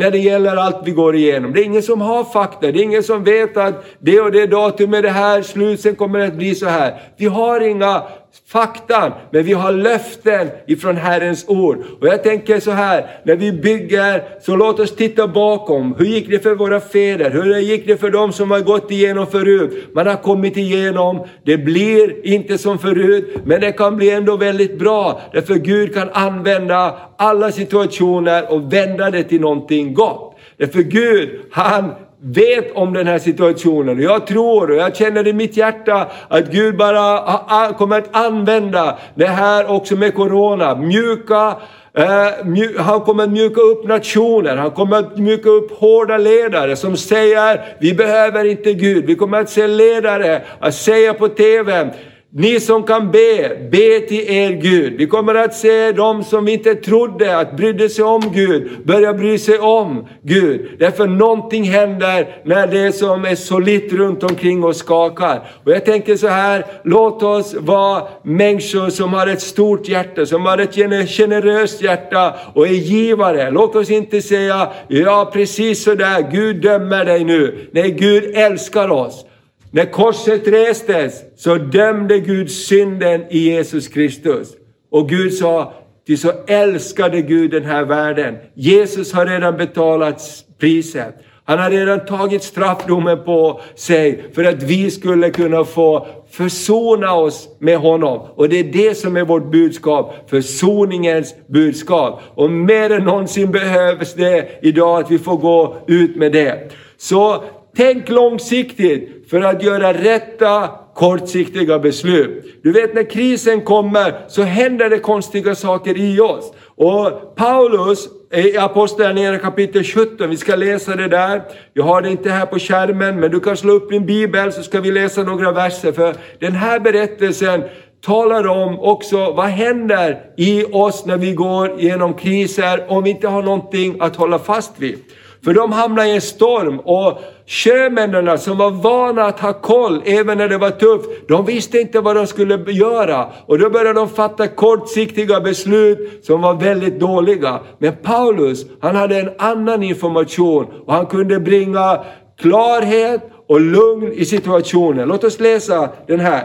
när 0.00 0.10
det 0.10 0.18
gäller 0.18 0.56
allt 0.56 0.80
vi 0.84 0.90
går 0.90 1.16
igenom. 1.16 1.52
Det 1.52 1.60
är 1.60 1.64
ingen 1.64 1.82
som 1.82 2.00
har 2.00 2.24
fakta, 2.24 2.72
det 2.72 2.78
är 2.78 2.82
ingen 2.82 3.02
som 3.02 3.24
vet 3.24 3.56
att 3.56 3.84
det 3.98 4.20
och 4.20 4.32
det 4.32 4.46
datumet 4.46 4.98
är 4.98 5.02
det 5.02 5.10
här 5.10 5.42
slut, 5.42 5.80
sen 5.80 5.96
kommer 5.96 6.18
det 6.18 6.26
att 6.26 6.34
bli 6.34 6.54
så 6.54 6.66
här. 6.66 7.00
Vi 7.16 7.26
har 7.26 7.60
inga 7.60 8.02
faktan, 8.46 9.12
men 9.30 9.42
vi 9.42 9.52
har 9.52 9.72
löften 9.72 10.50
ifrån 10.66 10.96
Herrens 10.96 11.48
ord. 11.48 11.84
Och 12.00 12.06
jag 12.06 12.22
tänker 12.22 12.60
så 12.60 12.70
här, 12.70 13.06
när 13.24 13.36
vi 13.36 13.52
bygger, 13.52 14.22
så 14.42 14.56
låt 14.56 14.80
oss 14.80 14.96
titta 14.96 15.28
bakom. 15.28 15.94
Hur 15.98 16.04
gick 16.04 16.30
det 16.30 16.38
för 16.38 16.54
våra 16.54 16.80
fäder? 16.80 17.30
Hur 17.30 17.58
gick 17.58 17.86
det 17.86 17.96
för 17.96 18.10
dem 18.10 18.32
som 18.32 18.50
har 18.50 18.60
gått 18.60 18.90
igenom 18.90 19.26
förut? 19.26 19.88
Man 19.94 20.06
har 20.06 20.16
kommit 20.16 20.56
igenom, 20.56 21.26
det 21.44 21.58
blir 21.58 22.26
inte 22.26 22.58
som 22.58 22.78
förut, 22.78 23.36
men 23.44 23.60
det 23.60 23.72
kan 23.72 23.96
bli 23.96 24.10
ändå 24.10 24.36
väldigt 24.36 24.78
bra. 24.78 25.20
Därför 25.32 25.54
Gud 25.54 25.94
kan 25.94 26.08
använda 26.12 26.98
alla 27.16 27.52
situationer 27.52 28.52
och 28.52 28.72
vända 28.72 29.10
det 29.10 29.22
till 29.22 29.40
någonting 29.40 29.94
gott. 29.94 30.36
Därför 30.56 30.82
Gud, 30.82 31.40
han 31.50 31.94
vet 32.22 32.72
om 32.76 32.92
den 32.92 33.06
här 33.06 33.18
situationen. 33.18 33.98
Och 33.98 34.04
jag 34.04 34.26
tror 34.26 34.70
och 34.70 34.76
jag 34.76 34.96
känner 34.96 35.26
i 35.26 35.32
mitt 35.32 35.56
hjärta 35.56 36.06
att 36.28 36.52
Gud 36.52 36.76
bara 36.76 37.72
kommer 37.72 37.98
att 37.98 38.16
använda 38.16 38.98
det 39.14 39.26
här 39.26 39.70
också 39.70 39.96
med 39.96 40.14
Corona. 40.14 40.74
Mjuka 40.74 41.56
eh, 41.94 42.82
han 42.82 43.00
kommer 43.00 43.24
att 43.24 43.30
mjuka 43.30 43.60
upp 43.60 43.88
nationer, 43.88 44.56
han 44.56 44.70
kommer 44.70 44.96
att 44.96 45.18
mjuka 45.18 45.48
upp 45.48 45.78
hårda 45.78 46.18
ledare 46.18 46.76
som 46.76 46.96
säger 46.96 47.76
vi 47.80 47.94
behöver 47.94 48.44
inte 48.44 48.72
Gud. 48.72 49.06
Vi 49.06 49.14
kommer 49.14 49.40
att 49.40 49.50
se 49.50 49.66
ledare 49.66 50.42
att 50.60 50.74
säga 50.74 51.14
på 51.14 51.28
TV 51.28 51.90
ni 52.32 52.60
som 52.60 52.82
kan 52.82 53.10
be, 53.10 53.56
be 53.70 54.00
till 54.00 54.30
er 54.30 54.50
Gud. 54.50 54.92
Vi 54.98 55.06
kommer 55.06 55.34
att 55.34 55.54
se 55.54 55.92
de 55.92 56.24
som 56.24 56.48
inte 56.48 56.74
trodde 56.74 57.38
att 57.38 57.56
brydde 57.56 57.88
sig 57.88 58.04
om 58.04 58.32
Gud, 58.34 58.70
börja 58.84 59.14
bry 59.14 59.38
sig 59.38 59.58
om 59.58 60.06
Gud. 60.22 60.76
Därför 60.78 61.06
någonting 61.06 61.64
händer 61.64 62.36
när 62.44 62.66
det 62.66 62.92
som 62.92 63.24
är 63.24 63.34
solitt 63.34 63.92
runt 63.92 64.22
omkring 64.22 64.64
oss 64.64 64.78
skakar. 64.78 65.42
Och 65.64 65.72
jag 65.72 65.84
tänker 65.84 66.16
så 66.16 66.28
här, 66.28 66.66
låt 66.84 67.22
oss 67.22 67.54
vara 67.58 68.02
människor 68.22 68.90
som 68.90 69.12
har 69.12 69.26
ett 69.26 69.42
stort 69.42 69.88
hjärta, 69.88 70.26
som 70.26 70.46
har 70.46 70.58
ett 70.58 70.74
generöst 71.08 71.82
hjärta 71.82 72.34
och 72.54 72.66
är 72.66 72.72
givare. 72.72 73.50
Låt 73.50 73.76
oss 73.76 73.90
inte 73.90 74.22
säga, 74.22 74.68
ja 74.88 75.30
precis 75.32 75.84
så 75.84 75.94
där, 75.94 76.30
Gud 76.30 76.62
dömer 76.62 77.04
dig 77.04 77.24
nu. 77.24 77.68
Nej, 77.72 77.90
Gud 77.90 78.36
älskar 78.36 78.90
oss. 78.90 79.26
När 79.70 79.84
korset 79.84 80.48
restes 80.48 81.22
så 81.36 81.54
dömde 81.54 82.18
Gud 82.18 82.50
synden 82.50 83.24
i 83.30 83.38
Jesus 83.38 83.88
Kristus. 83.88 84.48
Och 84.90 85.08
Gud 85.08 85.34
sa, 85.34 85.74
ty 86.06 86.16
så 86.16 86.32
älskade 86.46 87.22
Gud 87.22 87.50
den 87.50 87.64
här 87.64 87.84
världen. 87.84 88.36
Jesus 88.54 89.12
har 89.12 89.26
redan 89.26 89.56
betalat 89.56 90.22
priset. 90.58 91.14
Han 91.44 91.58
har 91.58 91.70
redan 91.70 92.04
tagit 92.04 92.42
straffdomen 92.42 93.24
på 93.24 93.60
sig 93.74 94.24
för 94.34 94.44
att 94.44 94.62
vi 94.62 94.90
skulle 94.90 95.30
kunna 95.30 95.64
få 95.64 96.06
försona 96.30 97.14
oss 97.14 97.48
med 97.58 97.78
honom. 97.78 98.20
Och 98.34 98.48
det 98.48 98.56
är 98.56 98.64
det 98.64 98.94
som 98.94 99.16
är 99.16 99.24
vårt 99.24 99.50
budskap, 99.50 100.30
försoningens 100.30 101.34
budskap. 101.46 102.20
Och 102.34 102.50
mer 102.50 102.90
än 102.90 103.04
någonsin 103.04 103.50
behövs 103.50 104.14
det 104.14 104.58
idag 104.62 105.00
att 105.00 105.10
vi 105.10 105.18
får 105.18 105.36
gå 105.36 105.76
ut 105.86 106.16
med 106.16 106.32
det. 106.32 106.70
Så 106.96 107.44
tänk 107.76 108.08
långsiktigt 108.08 109.19
för 109.30 109.40
att 109.40 109.62
göra 109.62 109.92
rätta 109.92 110.70
kortsiktiga 110.94 111.78
beslut. 111.78 112.60
Du 112.62 112.72
vet 112.72 112.94
när 112.94 113.10
krisen 113.10 113.60
kommer 113.60 114.14
så 114.28 114.42
händer 114.42 114.90
det 114.90 114.98
konstiga 114.98 115.54
saker 115.54 115.98
i 115.98 116.20
oss. 116.20 116.52
Och 116.76 117.36
Paulus 117.36 118.08
i 118.34 118.56
Apostlagärningarna 118.56 119.38
kapitel 119.38 119.84
17, 119.84 120.30
vi 120.30 120.36
ska 120.36 120.56
läsa 120.56 120.96
det 120.96 121.08
där. 121.08 121.42
Jag 121.72 121.84
har 121.84 122.02
det 122.02 122.10
inte 122.10 122.30
här 122.30 122.46
på 122.46 122.58
skärmen, 122.58 123.20
men 123.20 123.30
du 123.30 123.40
kan 123.40 123.56
slå 123.56 123.72
upp 123.72 123.90
din 123.90 124.06
bibel 124.06 124.52
så 124.52 124.62
ska 124.62 124.80
vi 124.80 124.90
läsa 124.92 125.22
några 125.22 125.52
verser. 125.52 125.92
För 125.92 126.14
den 126.38 126.52
här 126.52 126.80
berättelsen 126.80 127.62
talar 128.04 128.46
om 128.46 128.80
också 128.80 129.32
vad 129.32 129.46
händer 129.46 130.20
i 130.36 130.64
oss 130.64 131.06
när 131.06 131.16
vi 131.16 131.32
går 131.32 131.80
genom 131.80 132.14
kriser 132.14 132.86
om 132.88 133.04
vi 133.04 133.10
inte 133.10 133.28
har 133.28 133.42
någonting 133.42 133.96
att 134.00 134.16
hålla 134.16 134.38
fast 134.38 134.72
vid. 134.78 134.98
För 135.44 135.54
de 135.54 135.72
hamnade 135.72 136.08
i 136.08 136.14
en 136.14 136.20
storm 136.20 136.80
och 136.80 137.18
sjömännen 137.46 138.38
som 138.38 138.58
var 138.58 138.70
vana 138.70 139.24
att 139.24 139.40
ha 139.40 139.52
koll 139.52 140.02
även 140.04 140.38
när 140.38 140.48
det 140.48 140.58
var 140.58 140.70
tufft, 140.70 141.10
de 141.28 141.44
visste 141.44 141.78
inte 141.78 142.00
vad 142.00 142.16
de 142.16 142.26
skulle 142.26 142.72
göra. 142.72 143.26
Och 143.46 143.58
då 143.58 143.70
började 143.70 144.00
de 144.00 144.08
fatta 144.08 144.46
kortsiktiga 144.46 145.40
beslut 145.40 146.24
som 146.26 146.42
var 146.42 146.54
väldigt 146.54 147.00
dåliga. 147.00 147.60
Men 147.78 147.96
Paulus, 148.02 148.66
han 148.80 148.96
hade 148.96 149.20
en 149.20 149.30
annan 149.38 149.82
information 149.82 150.66
och 150.86 150.92
han 150.92 151.06
kunde 151.06 151.40
bringa 151.40 152.04
klarhet 152.40 153.20
och 153.46 153.60
lugn 153.60 154.12
i 154.12 154.24
situationen. 154.24 155.08
Låt 155.08 155.24
oss 155.24 155.40
läsa 155.40 155.88
den 156.06 156.20
här 156.20 156.44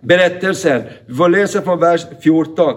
berättelsen. 0.00 0.82
Vi 1.06 1.14
får 1.14 1.28
läsa 1.28 1.62
från 1.62 1.80
vers 1.80 2.00
14. 2.22 2.74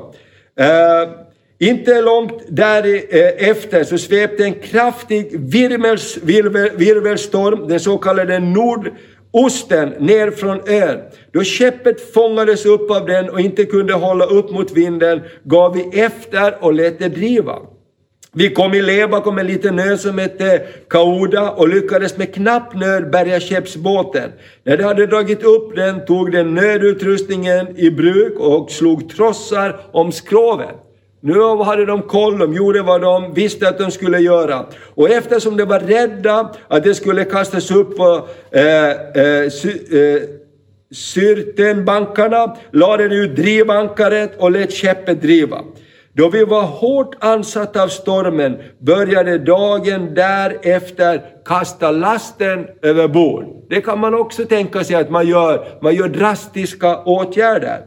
Uh, 0.59 0.65
eh, 0.65 1.26
inte 1.59 2.01
långt 2.01 2.43
därefter 2.47 3.79
eh, 3.79 3.85
så 3.85 3.97
svepte 3.97 4.43
en 4.43 4.53
kraftig 4.53 5.39
virvels, 5.39 6.17
virvel, 6.23 6.69
virvelstorm, 6.77 7.67
den 7.67 7.79
så 7.79 7.97
kallade 7.97 8.39
nordosten, 8.39 9.89
ner 9.99 10.31
från 10.31 10.59
ön. 10.67 10.99
Då 11.31 11.43
skeppet 11.43 12.13
fångades 12.13 12.65
upp 12.65 12.91
av 12.91 13.05
den 13.05 13.29
och 13.29 13.39
inte 13.39 13.65
kunde 13.65 13.93
hålla 13.93 14.25
upp 14.25 14.51
mot 14.51 14.71
vinden 14.71 15.21
gav 15.43 15.73
vi 15.73 15.99
efter 16.01 16.63
och 16.63 16.73
lät 16.73 16.99
det 16.99 17.09
driva. 17.09 17.55
Vi 18.33 18.49
kom 18.49 18.73
i 18.73 18.81
lä 18.81 19.07
bakom 19.07 19.37
en 19.37 19.47
liten 19.47 19.79
ö 19.79 19.97
som 19.97 20.17
hette 20.17 20.61
Kauda 20.89 21.51
och 21.51 21.69
lyckades 21.69 22.17
med 22.17 22.33
knapp 22.33 22.75
nöd 22.75 23.11
bärga 23.11 23.39
skeppsbåten. 23.39 24.31
När 24.63 24.77
de 24.77 24.83
hade 24.83 25.07
dragit 25.07 25.43
upp 25.43 25.75
den 25.75 26.05
tog 26.05 26.31
den 26.31 26.55
nödutrustningen 26.55 27.77
i 27.77 27.91
bruk 27.91 28.39
och 28.39 28.71
slog 28.71 29.09
trossar 29.09 29.79
om 29.91 30.11
skrovet. 30.11 30.86
Nu 31.21 31.63
hade 31.63 31.85
de 31.85 32.01
koll, 32.01 32.37
de 32.37 32.53
gjorde 32.53 32.81
vad 32.81 33.01
de 33.01 33.33
visste 33.33 33.69
att 33.69 33.77
de 33.77 33.91
skulle 33.91 34.19
göra. 34.19 34.65
Och 34.95 35.09
eftersom 35.09 35.57
de 35.57 35.65
var 35.65 35.79
rädda 35.79 36.51
att 36.67 36.83
det 36.83 36.95
skulle 36.95 37.23
kastas 37.23 37.71
upp 37.71 37.97
på 37.97 38.27
eh, 38.51 38.89
eh, 39.23 39.49
sy, 39.49 39.69
eh, 39.69 40.21
Syrtenbankarna 40.91 42.57
lade 42.71 43.07
de 43.07 43.15
ut 43.15 43.35
drivankaret 43.35 44.37
och 44.37 44.51
lät 44.51 44.73
skeppet 44.73 45.21
driva. 45.21 45.61
Då 46.13 46.29
vi 46.29 46.43
var 46.43 46.61
hårt 46.61 47.15
ansatta 47.19 47.83
av 47.83 47.87
stormen 47.87 48.57
började 48.79 49.37
dagen 49.37 50.13
därefter 50.13 51.21
kasta 51.45 51.91
lasten 51.91 52.67
över 52.81 53.07
bord. 53.07 53.45
Det 53.69 53.81
kan 53.81 53.99
man 53.99 54.13
också 54.13 54.45
tänka 54.45 54.83
sig 54.83 54.95
att 54.95 55.09
man 55.09 55.27
gör, 55.27 55.67
man 55.81 55.95
gör 55.95 56.07
drastiska 56.07 57.03
åtgärder. 57.03 57.79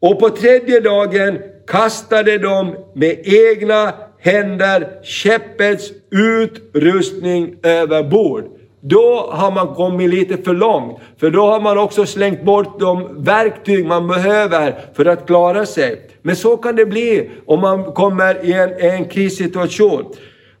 Och 0.00 0.20
på 0.20 0.30
tredje 0.30 0.80
dagen 0.80 1.38
kastade 1.70 2.38
de 2.38 2.76
med 2.94 3.18
egna 3.24 3.92
händer 4.18 4.88
skeppets 5.04 5.90
utrustning 6.10 7.56
över 7.62 8.02
bord. 8.02 8.44
Då 8.80 9.30
har 9.32 9.50
man 9.50 9.74
kommit 9.74 10.10
lite 10.10 10.36
för 10.36 10.54
långt, 10.54 10.98
för 11.20 11.30
då 11.30 11.40
har 11.40 11.60
man 11.60 11.78
också 11.78 12.06
slängt 12.06 12.44
bort 12.44 12.80
de 12.80 13.24
verktyg 13.24 13.86
man 13.86 14.08
behöver 14.08 14.74
för 14.96 15.06
att 15.06 15.26
klara 15.26 15.66
sig. 15.66 16.06
Men 16.22 16.36
så 16.36 16.56
kan 16.56 16.76
det 16.76 16.86
bli 16.86 17.30
om 17.46 17.60
man 17.60 17.92
kommer 17.92 18.44
i 18.44 18.52
en, 18.52 18.70
en 18.78 19.04
krissituation. 19.04 20.04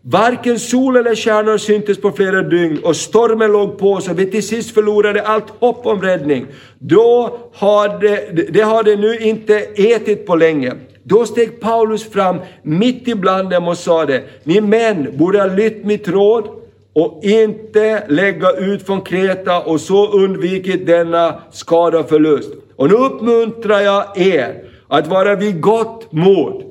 Varken 0.02 0.58
sol 0.58 0.96
eller 0.96 1.14
stjärnor 1.14 1.58
syntes 1.58 2.00
på 2.00 2.10
flera 2.10 2.42
dygn 2.42 2.78
och 2.84 2.96
stormen 2.96 3.52
låg 3.52 3.78
på 3.78 4.00
så 4.00 4.14
vi 4.14 4.30
till 4.30 4.46
sist 4.46 4.74
förlorade 4.74 5.22
allt 5.22 5.50
hopp 5.50 5.86
om 5.86 6.02
räddning. 6.02 6.46
Då 6.78 7.38
hade, 7.54 8.28
det 8.50 8.62
hade 8.62 8.96
nu 8.96 9.18
inte 9.18 9.56
ätit 9.58 10.26
på 10.26 10.36
länge. 10.36 10.72
Då 11.02 11.26
steg 11.26 11.60
Paulus 11.60 12.10
fram 12.10 12.36
mitt 12.62 13.08
ibland 13.08 13.50
dem 13.50 13.68
och 13.68 13.78
sade, 13.78 14.22
ni 14.44 14.60
män 14.60 15.08
borde 15.18 15.38
ha 15.38 15.46
lytt 15.46 15.84
mitt 15.84 16.08
råd 16.08 16.48
och 16.92 17.24
inte 17.24 18.02
lägga 18.08 18.50
ut 18.50 18.86
från 18.86 19.00
Kreta 19.00 19.60
och 19.60 19.80
så 19.80 20.08
undvikit 20.08 20.86
denna 20.86 21.34
skada 21.50 21.98
och 21.98 22.08
förlust. 22.08 22.52
Och 22.76 22.88
nu 22.88 22.94
uppmuntrar 22.94 23.80
jag 23.80 24.18
er 24.18 24.64
att 24.88 25.06
vara 25.06 25.34
vid 25.34 25.60
gott 25.60 26.12
mod. 26.12 26.62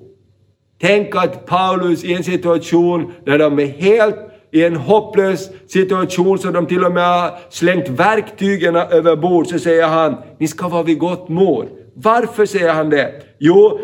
Tänk 0.82 1.16
att 1.16 1.46
Paulus 1.46 2.04
i 2.04 2.14
en 2.14 2.24
situation 2.24 3.14
där 3.26 3.38
de 3.38 3.60
är 3.60 3.66
helt 3.66 4.16
i 4.52 4.64
en 4.64 4.76
hopplös 4.76 5.50
situation 5.68 6.40
så 6.40 6.52
de 6.52 6.66
till 6.66 6.86
och 6.86 6.92
med 6.92 7.04
har 7.04 7.32
slängt 7.50 7.90
verktygen 7.90 8.76
över 8.76 9.16
bord 9.16 9.48
så 9.48 9.60
säger 9.60 9.88
han, 9.88 10.16
ni 10.38 10.48
ska 10.48 10.68
vara 10.68 10.84
vid 10.84 11.00
gott 11.00 11.30
mod. 11.30 11.68
Varför 11.94 12.46
säger 12.46 12.74
han 12.74 12.90
det? 12.90 13.14
Jo, 13.40 13.80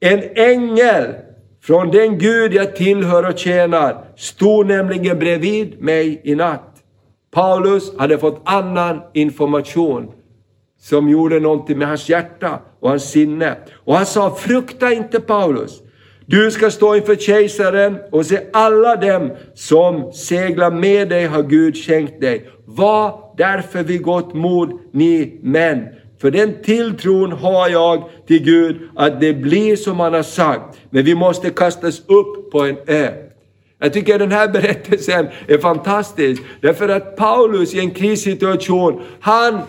en 0.00 0.22
ängel 0.34 1.14
från 1.62 1.90
den 1.90 2.18
Gud 2.18 2.54
jag 2.54 2.76
tillhör 2.76 3.28
och 3.28 3.38
tjänar 3.38 4.04
stod 4.16 4.66
nämligen 4.66 5.18
bredvid 5.18 5.82
mig 5.82 6.20
i 6.24 6.34
natt. 6.34 6.76
Paulus 7.30 7.98
hade 7.98 8.18
fått 8.18 8.42
annan 8.44 9.00
information 9.12 10.12
som 10.80 11.08
gjorde 11.08 11.40
någonting 11.40 11.78
med 11.78 11.88
hans 11.88 12.08
hjärta 12.08 12.58
och 12.80 12.88
hans 12.88 13.10
sinne. 13.10 13.56
Och 13.74 13.94
han 13.94 14.06
sa, 14.06 14.34
frukta 14.34 14.92
inte 14.92 15.20
Paulus. 15.20 15.82
Du 16.26 16.50
ska 16.50 16.70
stå 16.70 16.96
inför 16.96 17.16
kejsaren 17.16 17.98
och 18.12 18.26
se 18.26 18.40
alla 18.52 18.96
dem 18.96 19.30
som 19.54 20.12
seglar 20.12 20.70
med 20.70 21.08
dig 21.08 21.26
har 21.26 21.42
Gud 21.42 21.76
skänkt 21.76 22.20
dig. 22.20 22.50
Var 22.64 23.34
därför 23.36 23.82
vid 23.82 24.02
gott 24.02 24.34
mod 24.34 24.80
ni 24.92 25.38
män. 25.42 25.88
För 26.20 26.30
den 26.30 26.62
tilltron 26.62 27.32
har 27.32 27.68
jag 27.68 28.04
till 28.26 28.42
Gud 28.42 28.76
att 28.96 29.20
det 29.20 29.34
blir 29.34 29.76
som 29.76 30.00
han 30.00 30.14
har 30.14 30.22
sagt. 30.22 30.78
Men 30.90 31.04
vi 31.04 31.14
måste 31.14 31.50
kastas 31.50 32.00
upp 32.00 32.50
på 32.52 32.60
en 32.60 32.76
ö. 32.86 33.08
Jag 33.78 33.92
tycker 33.92 34.18
den 34.18 34.32
här 34.32 34.48
berättelsen 34.52 35.28
är 35.48 35.58
fantastisk. 35.58 36.42
Därför 36.60 36.88
att 36.88 37.16
Paulus 37.16 37.74
i 37.74 37.78
en 37.78 37.90
krissituation, 37.90 39.02
han 39.20 39.60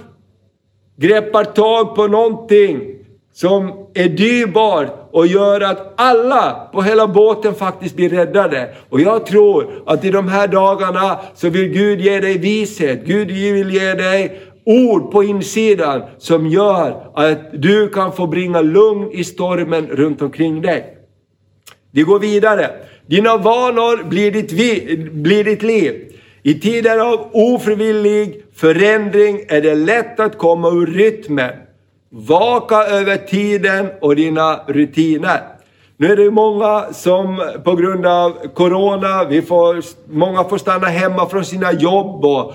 greppar 0.98 1.44
tag 1.44 1.96
på 1.96 2.08
någonting 2.08 2.96
som 3.34 3.88
är 3.94 4.10
dyrbart 4.10 5.10
och 5.12 5.28
gör 5.28 5.62
att 5.62 5.94
alla 5.96 6.70
på 6.74 6.82
hela 6.82 7.08
båten 7.08 7.56
faktiskt 7.56 7.96
blir 7.96 8.10
räddade. 8.10 8.76
Och 8.90 9.02
jag 9.02 9.26
tror 9.26 9.84
att 9.86 10.06
i 10.06 10.12
de 10.12 10.28
här 10.28 10.48
dagarna 10.48 11.20
så 11.36 11.50
vill 11.50 11.68
Gud 11.68 12.02
ge 12.02 12.20
dig 12.20 12.38
vishet. 12.38 13.06
Gud 13.06 13.28
vill 13.28 13.74
ge 13.74 13.94
dig 13.94 14.42
ord 14.66 15.12
på 15.12 15.24
insidan 15.24 16.02
som 16.18 16.48
gör 16.48 17.12
att 17.14 17.62
du 17.62 17.90
kan 17.90 18.14
få 18.14 18.28
bringa 18.28 18.62
lugn 18.62 19.12
i 19.12 19.24
stormen 19.24 19.88
runt 19.88 20.22
omkring 20.22 20.62
dig. 20.62 20.98
Vi 21.92 22.02
går 22.02 22.20
vidare. 22.20 22.70
Dina 23.06 23.38
vanor 23.38 24.04
blir 24.04 24.32
ditt, 24.32 24.52
blir 25.14 25.44
ditt 25.44 25.64
liv. 25.64 26.12
I 26.44 26.60
tider 26.60 27.00
av 27.00 27.30
ofrivillig 27.34 28.44
förändring 28.56 29.40
är 29.48 29.62
det 29.62 29.76
lätt 29.76 30.20
att 30.20 30.38
komma 30.38 30.70
ur 30.70 30.88
rytmen. 30.88 31.52
Vaka 32.10 32.76
över 32.76 33.18
tiden 33.18 33.88
och 34.02 34.16
dina 34.16 34.60
rutiner. 34.68 35.42
Nu 35.98 36.12
är 36.12 36.16
det 36.16 36.32
många 36.32 36.94
som 36.94 37.52
på 37.64 37.76
grund 37.76 38.06
av 38.06 38.32
Corona, 38.54 39.24
vi 39.24 39.42
får, 39.42 39.84
många 40.14 40.44
får 40.44 40.58
stanna 40.58 40.88
hemma 40.88 41.30
från 41.30 41.46
sina 41.46 41.72
jobb 41.74 42.26
och 42.26 42.54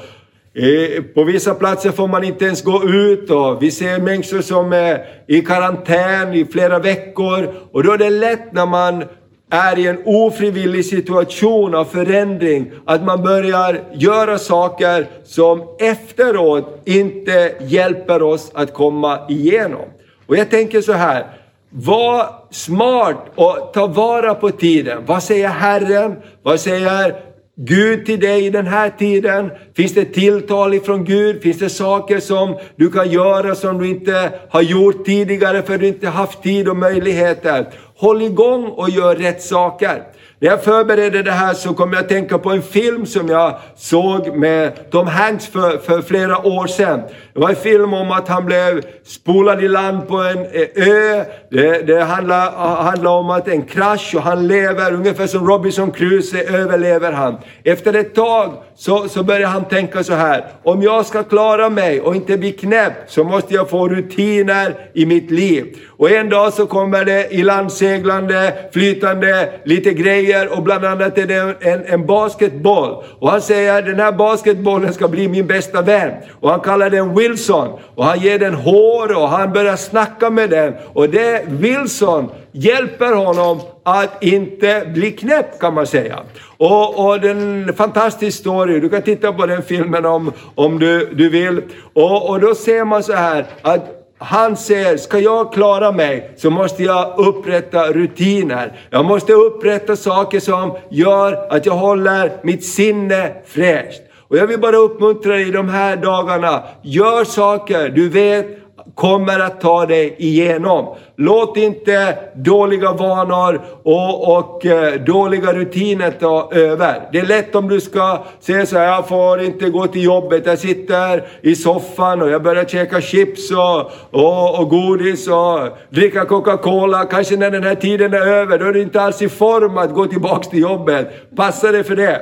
på 1.14 1.24
vissa 1.24 1.54
platser 1.54 1.90
får 1.90 2.08
man 2.08 2.24
inte 2.24 2.44
ens 2.44 2.62
gå 2.62 2.84
ut 2.88 3.30
och 3.30 3.62
vi 3.62 3.70
ser 3.70 4.00
människor 4.00 4.40
som 4.40 4.72
är 4.72 5.06
i 5.26 5.40
karantän 5.40 6.34
i 6.34 6.44
flera 6.44 6.78
veckor 6.78 7.54
och 7.72 7.82
då 7.82 7.92
är 7.92 7.98
det 7.98 8.10
lätt 8.10 8.52
när 8.52 8.66
man 8.66 9.04
är 9.50 9.78
i 9.78 9.86
en 9.86 10.02
ofrivillig 10.04 10.84
situation 10.84 11.74
av 11.74 11.84
förändring, 11.84 12.72
att 12.84 13.04
man 13.04 13.22
börjar 13.22 13.80
göra 13.92 14.38
saker 14.38 15.06
som 15.24 15.62
efteråt 15.78 16.80
inte 16.84 17.54
hjälper 17.60 18.22
oss 18.22 18.50
att 18.54 18.74
komma 18.74 19.18
igenom. 19.28 19.84
Och 20.26 20.36
jag 20.36 20.50
tänker 20.50 20.80
så 20.80 20.92
här, 20.92 21.26
var 21.70 22.26
smart 22.50 23.16
och 23.34 23.70
ta 23.74 23.86
vara 23.86 24.34
på 24.34 24.50
tiden. 24.50 25.02
Vad 25.06 25.22
säger 25.22 25.48
Herren? 25.48 26.16
Vad 26.42 26.60
säger 26.60 27.14
Gud 27.58 28.06
till 28.06 28.20
dig 28.20 28.46
i 28.46 28.50
den 28.50 28.66
här 28.66 28.90
tiden? 28.90 29.50
Finns 29.76 29.94
det 29.94 30.04
tilltal 30.04 30.74
ifrån 30.74 31.04
Gud? 31.04 31.42
Finns 31.42 31.58
det 31.58 31.68
saker 31.68 32.20
som 32.20 32.58
du 32.76 32.90
kan 32.90 33.10
göra 33.10 33.54
som 33.54 33.78
du 33.78 33.88
inte 33.88 34.32
har 34.50 34.62
gjort 34.62 35.06
tidigare 35.06 35.62
för 35.62 35.74
att 35.74 35.80
du 35.80 35.86
inte 35.86 36.08
haft 36.08 36.42
tid 36.42 36.68
och 36.68 36.76
möjligheter? 36.76 37.66
Håll 37.96 38.22
igång 38.22 38.64
och 38.64 38.90
gör 38.90 39.16
rätt 39.16 39.42
saker. 39.42 40.02
När 40.38 40.48
jag 40.48 40.62
förberedde 40.64 41.22
det 41.22 41.30
här 41.30 41.54
så 41.54 41.74
kom 41.74 41.92
jag 41.92 42.02
att 42.02 42.08
tänka 42.08 42.38
på 42.38 42.50
en 42.50 42.62
film 42.62 43.06
som 43.06 43.28
jag 43.28 43.58
såg 43.76 44.36
med 44.36 44.90
Tom 44.90 45.06
Hanks 45.06 45.46
för, 45.46 45.78
för 45.78 46.02
flera 46.02 46.46
år 46.46 46.66
sedan. 46.66 47.00
Det 47.34 47.40
var 47.40 47.48
en 47.48 47.56
film 47.56 47.94
om 47.94 48.10
att 48.10 48.28
han 48.28 48.46
blev 48.46 48.82
spolad 49.04 49.64
i 49.64 49.68
land 49.68 50.08
på 50.08 50.16
en 50.16 50.38
eh, 50.38 50.88
ö. 50.88 51.24
Det, 51.50 51.86
det 51.86 52.04
handlar, 52.04 52.52
ah, 52.56 52.82
handlar 52.82 53.10
om 53.10 53.30
att 53.30 53.48
en 53.48 53.62
krasch 53.62 54.14
och 54.14 54.22
han 54.22 54.46
lever, 54.46 54.92
ungefär 54.92 55.26
som 55.26 55.46
Robinson 55.46 55.92
Crusoe 55.92 56.42
överlever 56.42 57.12
han. 57.12 57.36
Efter 57.64 57.94
ett 57.94 58.14
tag 58.14 58.52
så, 58.78 59.08
så 59.08 59.22
börjar 59.22 59.48
han 59.48 59.64
tänka 59.64 60.04
så 60.04 60.14
här, 60.14 60.44
om 60.62 60.82
jag 60.82 61.06
ska 61.06 61.22
klara 61.22 61.70
mig 61.70 62.00
och 62.00 62.16
inte 62.16 62.38
bli 62.38 62.52
knäpp 62.52 62.92
så 63.06 63.24
måste 63.24 63.54
jag 63.54 63.70
få 63.70 63.88
rutiner 63.88 64.74
i 64.94 65.06
mitt 65.06 65.30
liv. 65.30 65.76
Och 65.98 66.10
en 66.10 66.28
dag 66.28 66.52
så 66.52 66.66
kommer 66.66 67.04
det 67.04 67.28
i 67.30 67.42
landseglande, 67.42 68.54
flytande, 68.72 69.52
lite 69.64 69.92
grejer 69.92 70.56
och 70.56 70.62
bland 70.62 70.84
annat 70.84 71.18
är 71.18 71.26
det 71.26 71.56
en, 71.60 71.84
en 71.86 72.06
basketboll. 72.06 73.04
Och 73.18 73.30
han 73.30 73.42
säger 73.42 73.82
den 73.82 74.00
här 74.00 74.12
basketbollen 74.12 74.92
ska 74.92 75.08
bli 75.08 75.28
min 75.28 75.46
bästa 75.46 75.82
vän. 75.82 76.12
Och 76.40 76.50
han 76.50 76.60
kallar 76.60 76.90
den 76.90 77.14
Wilson. 77.14 77.78
Och 77.94 78.04
han 78.04 78.20
ger 78.20 78.38
den 78.38 78.54
hår 78.54 79.16
och 79.16 79.28
han 79.28 79.52
börjar 79.52 79.76
snacka 79.76 80.30
med 80.30 80.50
den. 80.50 80.74
Och 80.92 81.08
det 81.08 81.42
Wilson 81.48 82.30
hjälper 82.56 83.12
honom 83.12 83.60
att 83.82 84.22
inte 84.22 84.90
bli 84.94 85.12
knäpp 85.12 85.60
kan 85.60 85.74
man 85.74 85.86
säga. 85.86 86.18
Och, 86.56 87.06
och 87.06 87.20
den 87.20 87.72
fantastisk 87.76 88.38
story, 88.38 88.80
du 88.80 88.88
kan 88.88 89.02
titta 89.02 89.32
på 89.32 89.46
den 89.46 89.62
filmen 89.62 90.06
om, 90.06 90.32
om 90.54 90.78
du, 90.78 91.14
du 91.14 91.28
vill. 91.28 91.62
Och, 91.92 92.30
och 92.30 92.40
då 92.40 92.54
ser 92.54 92.84
man 92.84 93.02
så 93.02 93.12
här 93.12 93.46
att 93.62 93.92
han 94.18 94.56
säger, 94.56 94.96
ska 94.96 95.18
jag 95.18 95.52
klara 95.52 95.92
mig 95.92 96.30
så 96.36 96.50
måste 96.50 96.82
jag 96.82 97.14
upprätta 97.18 97.92
rutiner. 97.92 98.72
Jag 98.90 99.04
måste 99.04 99.32
upprätta 99.32 99.96
saker 99.96 100.40
som 100.40 100.76
gör 100.90 101.52
att 101.52 101.66
jag 101.66 101.74
håller 101.74 102.32
mitt 102.42 102.64
sinne 102.64 103.32
fräscht. 103.46 104.02
Och 104.28 104.36
jag 104.36 104.46
vill 104.46 104.60
bara 104.60 104.76
uppmuntra 104.76 105.32
dig 105.32 105.48
i 105.48 105.50
de 105.50 105.68
här 105.68 105.96
dagarna, 105.96 106.62
gör 106.82 107.24
saker 107.24 107.88
du 107.88 108.08
vet 108.08 108.65
kommer 108.94 109.40
att 109.40 109.60
ta 109.60 109.86
dig 109.86 110.14
igenom. 110.18 110.94
Låt 111.16 111.56
inte 111.56 112.18
dåliga 112.34 112.92
vanor 112.92 113.60
och, 113.82 114.36
och 114.36 114.66
eh, 114.66 114.94
dåliga 114.94 115.52
rutiner 115.52 116.10
ta 116.10 116.50
över. 116.52 117.08
Det 117.12 117.18
är 117.18 117.26
lätt 117.26 117.54
om 117.54 117.68
du 117.68 117.80
ska 117.80 118.18
säga 118.40 118.66
så 118.66 118.78
här, 118.78 118.86
jag 118.86 119.08
får 119.08 119.42
inte 119.42 119.70
gå 119.70 119.86
till 119.86 120.02
jobbet, 120.02 120.46
jag 120.46 120.58
sitter 120.58 121.28
i 121.42 121.54
soffan 121.54 122.22
och 122.22 122.30
jag 122.30 122.42
börjar 122.42 122.64
käka 122.64 123.00
chips 123.00 123.50
och, 123.50 123.90
och, 124.10 124.60
och 124.60 124.68
godis 124.68 125.28
och 125.28 125.78
dricka 125.90 126.24
Coca-Cola. 126.24 127.04
Kanske 127.04 127.36
när 127.36 127.50
den 127.50 127.64
här 127.64 127.74
tiden 127.74 128.14
är 128.14 128.26
över, 128.26 128.58
då 128.58 128.64
är 128.64 128.72
du 128.72 128.82
inte 128.82 129.00
alls 129.00 129.22
i 129.22 129.28
form 129.28 129.78
att 129.78 129.94
gå 129.94 130.06
tillbaks 130.06 130.48
till 130.48 130.60
jobbet. 130.60 131.36
Passa 131.36 131.72
dig 131.72 131.84
för 131.84 131.96
det. 131.96 132.20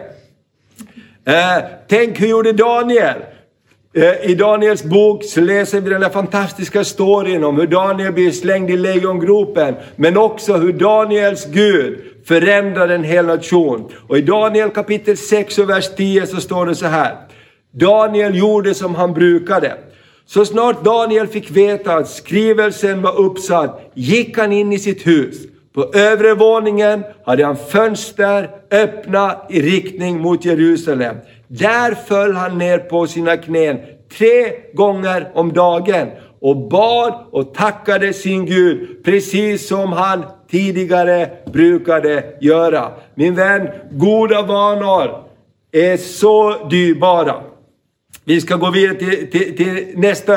Eh, 1.27 1.65
tänk 1.89 2.21
hur 2.21 2.29
gjorde 2.29 2.53
Daniel? 2.53 3.17
Eh, 3.97 4.31
I 4.31 4.35
Daniels 4.35 4.85
bok 4.85 5.25
så 5.25 5.41
läser 5.41 5.81
vi 5.81 5.91
den 5.91 6.01
där 6.01 6.11
fantastiska 6.11 6.85
storyn 6.85 7.45
om 7.45 7.57
hur 7.57 7.67
Daniel 7.67 8.13
blir 8.13 8.31
slängd 8.31 8.71
i 8.71 8.77
lejongropen, 8.77 9.75
men 9.97 10.17
också 10.17 10.57
hur 10.57 10.73
Daniels 10.73 11.47
Gud 11.47 11.99
förändrar 12.25 12.89
en 12.89 13.05
hel 13.05 13.27
nation. 13.27 13.93
Och 14.09 14.19
i 14.19 14.23
Daniel 14.23 14.71
kapitel 14.71 15.17
6 15.17 15.59
och 15.59 15.71
vers 15.71 15.89
10 15.97 16.27
så 16.27 16.41
står 16.41 16.67
det 16.67 16.75
så 16.75 16.87
här. 16.87 17.17
Daniel 17.73 18.39
gjorde 18.39 18.75
som 18.75 18.95
han 18.95 19.13
brukade. 19.13 19.77
Så 20.27 20.45
snart 20.45 20.85
Daniel 20.85 21.27
fick 21.27 21.51
veta 21.51 21.95
att 21.95 22.09
skrivelsen 22.09 23.03
var 23.03 23.19
uppsatt 23.19 23.91
gick 23.95 24.39
han 24.39 24.53
in 24.53 24.73
i 24.73 24.79
sitt 24.79 25.07
hus. 25.07 25.37
På 25.75 25.91
övre 25.95 26.35
våningen 26.35 27.05
hade 27.25 27.45
han 27.45 27.57
fönster 27.57 28.51
öppna 28.71 29.37
i 29.51 29.63
riktning 29.63 30.21
mot 30.21 30.45
Jerusalem. 30.45 31.17
Där 31.49 31.95
föll 31.95 32.35
han 32.35 32.59
ner 32.59 32.79
på 32.79 33.07
sina 33.07 33.37
knän 33.37 33.79
tre 34.19 34.53
gånger 34.75 35.31
om 35.35 35.53
dagen 35.53 36.09
och 36.41 36.69
bad 36.69 37.15
och 37.31 37.55
tackade 37.55 38.13
sin 38.13 38.47
Gud 38.47 39.05
precis 39.05 39.69
som 39.69 39.93
han 39.93 40.25
tidigare 40.51 41.31
brukade 41.53 42.25
göra. 42.41 42.91
Min 43.15 43.35
vän, 43.35 43.69
goda 43.91 44.43
vanor 44.43 45.25
är 45.73 45.97
så 45.97 46.67
dyrbara. 46.69 47.35
Vi 48.25 48.41
ska 48.41 48.57
gå 48.57 48.71
vidare 48.71 48.99
till, 48.99 49.31
till, 49.31 49.57
till 49.57 49.99
nästa 49.99 50.35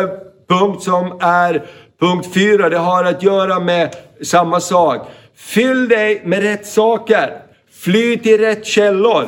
punkt 0.49 0.83
som 0.83 1.19
är 1.21 1.65
punkt 1.99 2.27
fyra. 2.33 2.69
Det 2.69 2.77
har 2.77 3.03
att 3.03 3.23
göra 3.23 3.59
med 3.59 3.95
samma 4.21 4.59
sak. 4.59 5.07
Fyll 5.37 5.87
dig 5.87 6.21
med 6.25 6.43
rätt 6.43 6.65
saker. 6.65 7.41
Fly 7.71 8.17
till 8.17 8.37
rätt 8.37 8.65
källor. 8.65 9.25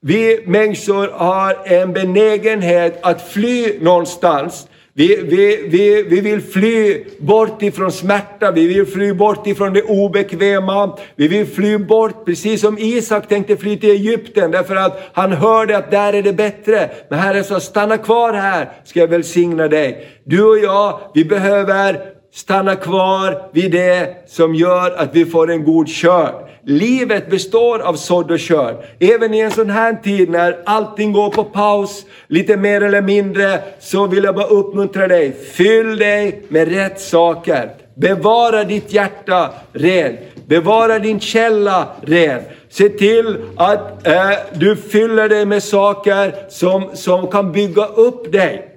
Vi 0.00 0.44
människor 0.46 1.08
har 1.08 1.56
en 1.64 1.92
benägenhet 1.92 2.98
att 3.02 3.32
fly 3.32 3.78
någonstans. 3.80 4.68
Vi, 4.92 5.16
vi, 5.16 5.68
vi, 5.68 6.02
vi 6.02 6.20
vill 6.20 6.40
fly 6.42 7.04
bort 7.18 7.62
ifrån 7.62 7.92
smärta, 7.92 8.50
vi 8.50 8.66
vill 8.66 8.86
fly 8.86 9.12
bort 9.12 9.46
ifrån 9.46 9.72
det 9.72 9.82
obekväma. 9.82 10.98
Vi 11.16 11.28
vill 11.28 11.46
fly 11.46 11.78
bort, 11.78 12.24
precis 12.24 12.60
som 12.60 12.78
Isak 12.78 13.28
tänkte 13.28 13.56
fly 13.56 13.76
till 13.76 13.90
Egypten, 13.90 14.50
därför 14.50 14.76
att 14.76 15.00
han 15.12 15.32
hörde 15.32 15.76
att 15.76 15.90
där 15.90 16.12
är 16.12 16.22
det 16.22 16.32
bättre. 16.32 16.90
Men 17.08 17.18
Herren 17.18 17.44
sa, 17.44 17.60
stanna 17.60 17.98
kvar 17.98 18.32
här, 18.32 18.68
ska 18.84 19.00
jag 19.00 19.08
välsigna 19.08 19.68
dig. 19.68 20.08
Du 20.24 20.44
och 20.44 20.58
jag, 20.58 21.00
vi 21.14 21.24
behöver 21.24 22.15
stanna 22.36 22.76
kvar 22.76 23.48
vid 23.52 23.72
det 23.72 24.24
som 24.28 24.54
gör 24.54 24.90
att 24.90 25.14
vi 25.14 25.24
får 25.24 25.50
en 25.50 25.64
god 25.64 25.88
skörd. 25.88 26.34
Livet 26.64 27.30
består 27.30 27.78
av 27.78 27.94
sådd 27.94 28.30
och 28.30 28.40
skörd. 28.40 28.76
Även 29.00 29.34
i 29.34 29.40
en 29.40 29.50
sån 29.50 29.70
här 29.70 29.94
tid 29.94 30.30
när 30.30 30.58
allting 30.66 31.12
går 31.12 31.30
på 31.30 31.44
paus, 31.44 32.06
lite 32.26 32.56
mer 32.56 32.80
eller 32.80 33.02
mindre, 33.02 33.60
så 33.80 34.06
vill 34.06 34.24
jag 34.24 34.34
bara 34.34 34.46
uppmuntra 34.46 35.08
dig. 35.08 35.32
Fyll 35.52 35.96
dig 35.96 36.42
med 36.48 36.68
rätt 36.68 37.00
saker. 37.00 37.70
Bevara 37.94 38.64
ditt 38.64 38.92
hjärta 38.92 39.50
rent. 39.72 40.18
Bevara 40.46 40.98
din 40.98 41.20
källa 41.20 41.88
ren. 42.00 42.40
Se 42.68 42.88
till 42.88 43.36
att 43.56 44.06
eh, 44.06 44.30
du 44.54 44.76
fyller 44.76 45.28
dig 45.28 45.46
med 45.46 45.62
saker 45.62 46.34
som, 46.48 46.90
som 46.94 47.26
kan 47.26 47.52
bygga 47.52 47.86
upp 47.86 48.32
dig. 48.32 48.68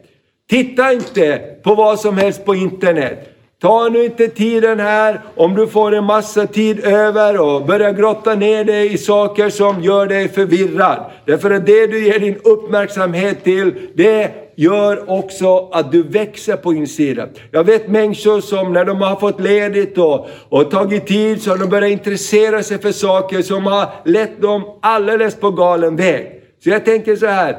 Titta 0.49 0.93
inte 0.93 1.41
på 1.63 1.75
vad 1.75 1.99
som 1.99 2.17
helst 2.17 2.45
på 2.45 2.55
internet. 2.55 3.35
Ta 3.61 3.89
nu 3.89 4.05
inte 4.05 4.27
tiden 4.27 4.79
här 4.79 5.21
om 5.35 5.55
du 5.55 5.67
får 5.67 5.95
en 5.95 6.03
massa 6.03 6.47
tid 6.47 6.79
över 6.85 7.41
och 7.41 7.65
börjar 7.65 7.91
grotta 7.91 8.35
ner 8.35 8.63
dig 8.63 8.93
i 8.93 8.97
saker 8.97 9.49
som 9.49 9.83
gör 9.83 10.07
dig 10.07 10.29
förvirrad. 10.29 11.11
Därför 11.25 11.51
att 11.51 11.65
det 11.65 11.87
du 11.87 12.05
ger 12.05 12.19
din 12.19 12.35
uppmärksamhet 12.43 13.43
till, 13.43 13.73
det 13.93 14.31
gör 14.55 15.09
också 15.09 15.69
att 15.71 15.91
du 15.91 16.03
växer 16.03 16.55
på 16.55 16.73
insidan. 16.73 17.29
Jag 17.51 17.63
vet 17.63 17.87
människor 17.87 18.41
som 18.41 18.73
när 18.73 18.85
de 18.85 19.01
har 19.01 19.15
fått 19.15 19.41
ledigt 19.41 19.97
och, 19.97 20.27
och 20.49 20.71
tagit 20.71 21.07
tid 21.07 21.41
så 21.41 21.49
har 21.49 21.57
de 21.57 21.69
börjat 21.69 21.91
intressera 21.91 22.63
sig 22.63 22.77
för 22.77 22.91
saker 22.91 23.41
som 23.41 23.65
har 23.65 23.89
lett 24.05 24.41
dem 24.41 24.63
alldeles 24.81 25.35
på 25.35 25.51
galen 25.51 25.95
väg. 25.95 26.41
Så 26.63 26.69
jag 26.69 26.85
tänker 26.85 27.15
så 27.15 27.25
här, 27.25 27.57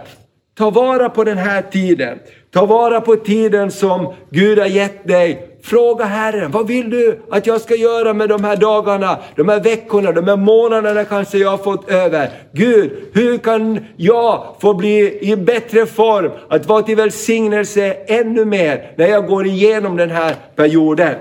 ta 0.59 0.71
vara 0.71 1.09
på 1.11 1.25
den 1.25 1.39
här 1.39 1.63
tiden. 1.63 2.19
Ta 2.51 2.67
vara 2.67 3.01
på 3.01 3.17
tiden 3.17 3.71
som 3.71 4.15
Gud 4.31 4.59
har 4.59 4.67
gett 4.67 5.09
dig 5.09 5.51
Fråga 5.63 6.05
Herren, 6.05 6.51
vad 6.51 6.67
vill 6.67 6.91
du 6.91 7.21
att 7.31 7.47
jag 7.47 7.61
ska 7.61 7.75
göra 7.75 8.15
med 8.15 8.29
de 8.29 8.45
här 8.45 8.57
dagarna, 8.57 9.19
de 9.37 9.49
här 9.49 9.61
veckorna, 9.61 10.13
de 10.13 10.29
här 10.29 10.37
månaderna 10.37 11.05
kanske 11.05 11.39
jag 11.39 11.51
har 11.51 11.59
fått 11.59 11.91
över. 11.91 12.31
Gud, 12.53 12.91
hur 13.13 13.39
kan 13.39 13.87
jag 13.97 14.57
få 14.61 14.75
bli 14.75 15.19
i 15.33 15.37
bättre 15.37 15.87
form, 15.87 16.31
att 16.49 16.67
vara 16.67 16.83
till 16.83 16.97
välsignelse 16.97 17.97
ännu 18.07 18.45
mer 18.45 18.93
när 18.97 19.07
jag 19.07 19.27
går 19.27 19.47
igenom 19.47 19.97
den 19.97 20.11
här 20.11 20.35
perioden. 20.57 21.15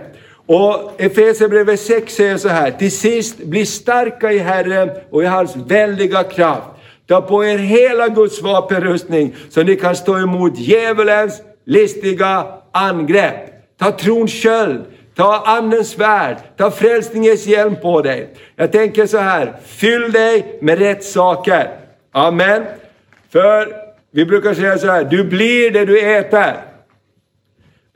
Och 0.45 1.01
Efesierbrevet 1.01 1.79
6 1.79 2.15
säger 2.15 2.37
så 2.37 2.49
här, 2.49 2.71
till 2.71 2.91
sist 2.91 3.37
bli 3.37 3.65
starka 3.65 4.31
i 4.31 4.37
Herren 4.37 4.89
och 5.11 5.23
i 5.23 5.25
hans 5.25 5.55
väldiga 5.55 6.23
kraft. 6.23 6.67
Ta 7.09 7.21
på 7.21 7.43
er 7.45 7.57
hela 7.57 8.07
Guds 8.07 8.41
vapenrustning 8.41 9.35
så 9.49 9.63
ni 9.63 9.75
kan 9.75 9.95
stå 9.95 10.17
emot 10.17 10.59
djävulens 10.59 11.41
listiga 11.65 12.45
angrepp. 12.71 13.49
Ta 13.79 13.91
trons 13.91 14.31
köld, 14.31 14.85
ta 15.15 15.43
andens 15.45 15.89
svärd, 15.89 16.37
ta 16.57 16.71
frälsningens 16.71 17.47
hjälm 17.47 17.75
på 17.75 18.01
dig. 18.01 18.29
Jag 18.55 18.71
tänker 18.71 19.05
så 19.05 19.17
här, 19.17 19.53
fyll 19.65 20.11
dig 20.11 20.59
med 20.61 20.79
rätt 20.79 21.03
saker. 21.03 21.69
Amen. 22.11 22.63
För 23.31 23.67
vi 24.11 24.25
brukar 24.25 24.53
säga 24.53 24.77
så 24.77 24.87
här, 24.87 25.03
du 25.03 25.23
blir 25.23 25.71
det 25.71 25.85
du 25.85 25.99
äter. 25.99 26.53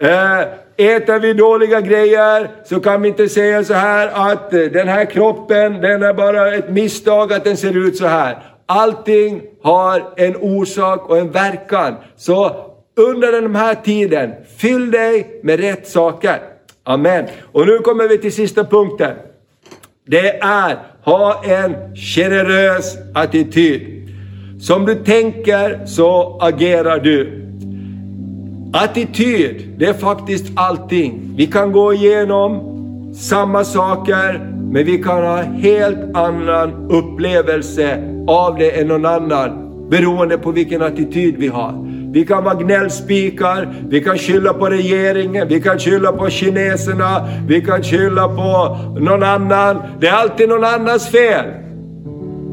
Eh, 0.01 0.41
äter 0.77 1.19
vi 1.19 1.33
dåliga 1.33 1.81
grejer 1.81 2.49
så 2.65 2.79
kan 2.79 3.01
vi 3.01 3.07
inte 3.07 3.29
säga 3.29 3.63
så 3.63 3.73
här 3.73 4.31
att 4.31 4.53
eh, 4.53 4.59
den 4.59 4.87
här 4.87 5.05
kroppen, 5.05 5.81
den 5.81 6.03
är 6.03 6.13
bara 6.13 6.53
ett 6.53 6.69
misstag 6.69 7.33
att 7.33 7.43
den 7.43 7.57
ser 7.57 7.77
ut 7.87 7.97
så 7.97 8.07
här. 8.07 8.52
Allting 8.73 9.41
har 9.61 10.03
en 10.15 10.35
orsak 10.35 11.09
och 11.09 11.17
en 11.17 11.31
verkan. 11.31 11.95
Så 12.15 12.55
under 12.95 13.31
den 13.31 13.55
här 13.55 13.75
tiden, 13.75 14.31
fyll 14.57 14.91
dig 14.91 15.39
med 15.43 15.59
rätt 15.59 15.87
saker. 15.87 16.39
Amen. 16.83 17.25
Och 17.51 17.67
nu 17.67 17.77
kommer 17.77 18.07
vi 18.07 18.17
till 18.17 18.33
sista 18.33 18.63
punkten. 18.63 19.15
Det 20.05 20.39
är, 20.39 20.77
ha 21.03 21.43
en 21.43 21.95
generös 21.95 22.97
attityd. 23.13 24.09
Som 24.61 24.85
du 24.85 24.95
tänker 24.95 25.85
så 25.85 26.37
agerar 26.41 26.99
du. 26.99 27.43
Attityd, 28.73 29.75
det 29.77 29.85
är 29.85 29.93
faktiskt 29.93 30.45
allting. 30.55 31.33
Vi 31.37 31.47
kan 31.47 31.71
gå 31.71 31.93
igenom 31.93 32.61
samma 33.15 33.63
saker, 33.63 34.52
men 34.73 34.85
vi 34.85 34.97
kan 34.97 35.23
ha 35.23 35.37
helt 35.37 36.17
annan 36.17 36.87
upplevelse 36.89 38.03
av 38.27 38.57
det 38.57 38.79
än 38.79 38.87
någon 38.87 39.05
annan, 39.05 39.49
beroende 39.89 40.37
på 40.37 40.51
vilken 40.51 40.81
attityd 40.81 41.35
vi 41.37 41.47
har. 41.47 41.73
Vi 42.13 42.25
kan 42.25 42.43
vara 42.43 42.55
gnällspikar, 42.55 43.73
vi 43.89 44.01
kan 44.01 44.17
skylla 44.17 44.53
på 44.53 44.69
regeringen, 44.69 45.47
vi 45.47 45.61
kan 45.61 45.79
skylla 45.79 46.11
på 46.11 46.29
kineserna, 46.29 47.27
vi 47.47 47.61
kan 47.61 47.83
skylla 47.83 48.27
på 48.27 48.77
någon 48.99 49.23
annan. 49.23 49.77
Det 49.99 50.07
är 50.07 50.13
alltid 50.13 50.49
någon 50.49 50.63
annans 50.63 51.09
fel. 51.09 51.45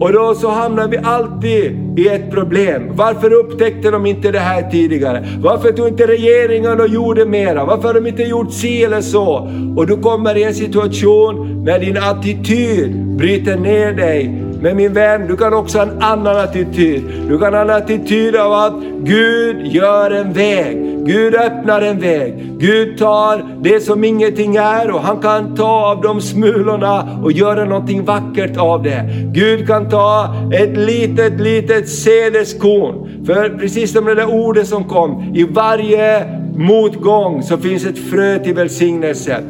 Och 0.00 0.12
då 0.12 0.34
så 0.34 0.48
hamnar 0.48 0.88
vi 0.88 0.98
alltid 1.02 1.98
i 1.98 2.08
ett 2.08 2.30
problem. 2.30 2.90
Varför 2.94 3.32
upptäckte 3.32 3.90
de 3.90 4.06
inte 4.06 4.30
det 4.30 4.38
här 4.38 4.70
tidigare? 4.70 5.26
Varför 5.38 5.72
tog 5.72 5.88
inte 5.88 6.06
regeringen 6.06 6.80
och 6.80 6.88
gjorde 6.88 7.26
mera? 7.26 7.64
Varför 7.64 7.82
har 7.82 7.94
de 7.94 8.06
inte 8.06 8.22
gjort 8.22 8.52
si 8.52 8.84
eller 8.84 9.00
så? 9.00 9.50
Och 9.76 9.86
du 9.86 9.96
kommer 9.96 10.36
i 10.36 10.42
en 10.42 10.54
situation 10.54 11.64
när 11.64 11.78
din 11.78 11.96
attityd 11.96 13.16
bryter 13.16 13.56
ner 13.56 13.92
dig 13.92 14.49
men 14.62 14.76
min 14.76 14.92
vän, 14.92 15.26
du 15.26 15.36
kan 15.36 15.54
också 15.54 15.78
ha 15.78 15.86
en 15.86 16.02
annan 16.02 16.36
attityd. 16.36 17.02
Du 17.28 17.38
kan 17.38 17.54
ha 17.54 17.60
en 17.60 17.70
attityd 17.70 18.36
av 18.36 18.52
att 18.52 18.74
Gud 18.98 19.66
gör 19.66 20.10
en 20.10 20.32
väg. 20.32 20.90
Gud 21.06 21.34
öppnar 21.34 21.82
en 21.82 22.00
väg. 22.00 22.58
Gud 22.58 22.98
tar 22.98 23.62
det 23.62 23.80
som 23.80 24.04
ingenting 24.04 24.56
är 24.56 24.90
och 24.90 25.00
han 25.00 25.18
kan 25.20 25.56
ta 25.56 25.90
av 25.90 26.02
de 26.02 26.20
smulorna 26.20 27.20
och 27.22 27.32
göra 27.32 27.64
någonting 27.64 28.04
vackert 28.04 28.56
av 28.56 28.82
det. 28.82 29.04
Gud 29.32 29.66
kan 29.66 29.88
ta 29.88 30.34
ett 30.52 30.76
litet, 30.76 31.40
litet 31.40 31.88
sädeskorn. 31.88 33.24
För 33.26 33.58
precis 33.58 33.92
som 33.92 34.04
det 34.04 34.14
där 34.14 34.34
ordet 34.34 34.66
som 34.66 34.84
kom, 34.84 35.34
i 35.34 35.44
varje 35.44 36.39
motgång 36.56 37.42
så 37.42 37.56
finns 37.58 37.86
ett 37.86 37.98
frö 38.10 38.38
till 38.38 38.54
välsignelse. 38.54 39.42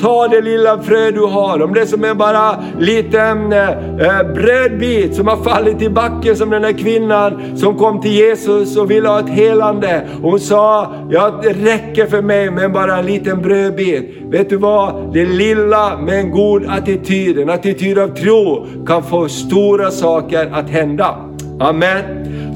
Ta 0.00 0.28
det 0.28 0.40
lilla 0.40 0.82
frö 0.82 1.10
du 1.10 1.20
har, 1.20 1.62
om 1.62 1.74
det 1.74 1.86
som 1.86 2.04
är 2.04 2.14
bara 2.14 2.64
liten 2.78 3.52
eh, 3.52 4.32
brödbit 4.34 5.14
som 5.14 5.28
har 5.28 5.36
fallit 5.36 5.82
i 5.82 5.88
backen 5.88 6.36
som 6.36 6.50
den 6.50 6.62
där 6.62 6.72
kvinnan 6.72 7.56
som 7.56 7.78
kom 7.78 8.00
till 8.00 8.12
Jesus 8.12 8.76
och 8.76 8.90
ville 8.90 9.08
ha 9.08 9.20
ett 9.20 9.28
helande. 9.28 10.02
Hon 10.22 10.40
sa, 10.40 10.94
ja 11.10 11.40
det 11.42 11.52
räcker 11.52 12.06
för 12.06 12.22
mig 12.22 12.50
med 12.50 12.72
bara 12.72 12.98
en 12.98 13.06
liten 13.06 13.42
brödbit. 13.42 14.14
Vet 14.22 14.50
du 14.50 14.56
vad? 14.56 15.12
Det 15.12 15.24
lilla 15.24 15.98
med 15.98 16.20
en 16.20 16.30
god 16.30 16.64
attityd, 16.68 17.38
en 17.38 17.50
attityd 17.50 17.98
av 17.98 18.08
tro 18.08 18.66
kan 18.86 19.02
få 19.02 19.28
stora 19.28 19.90
saker 19.90 20.50
att 20.52 20.70
hända. 20.70 21.16
Amen. 21.60 22.02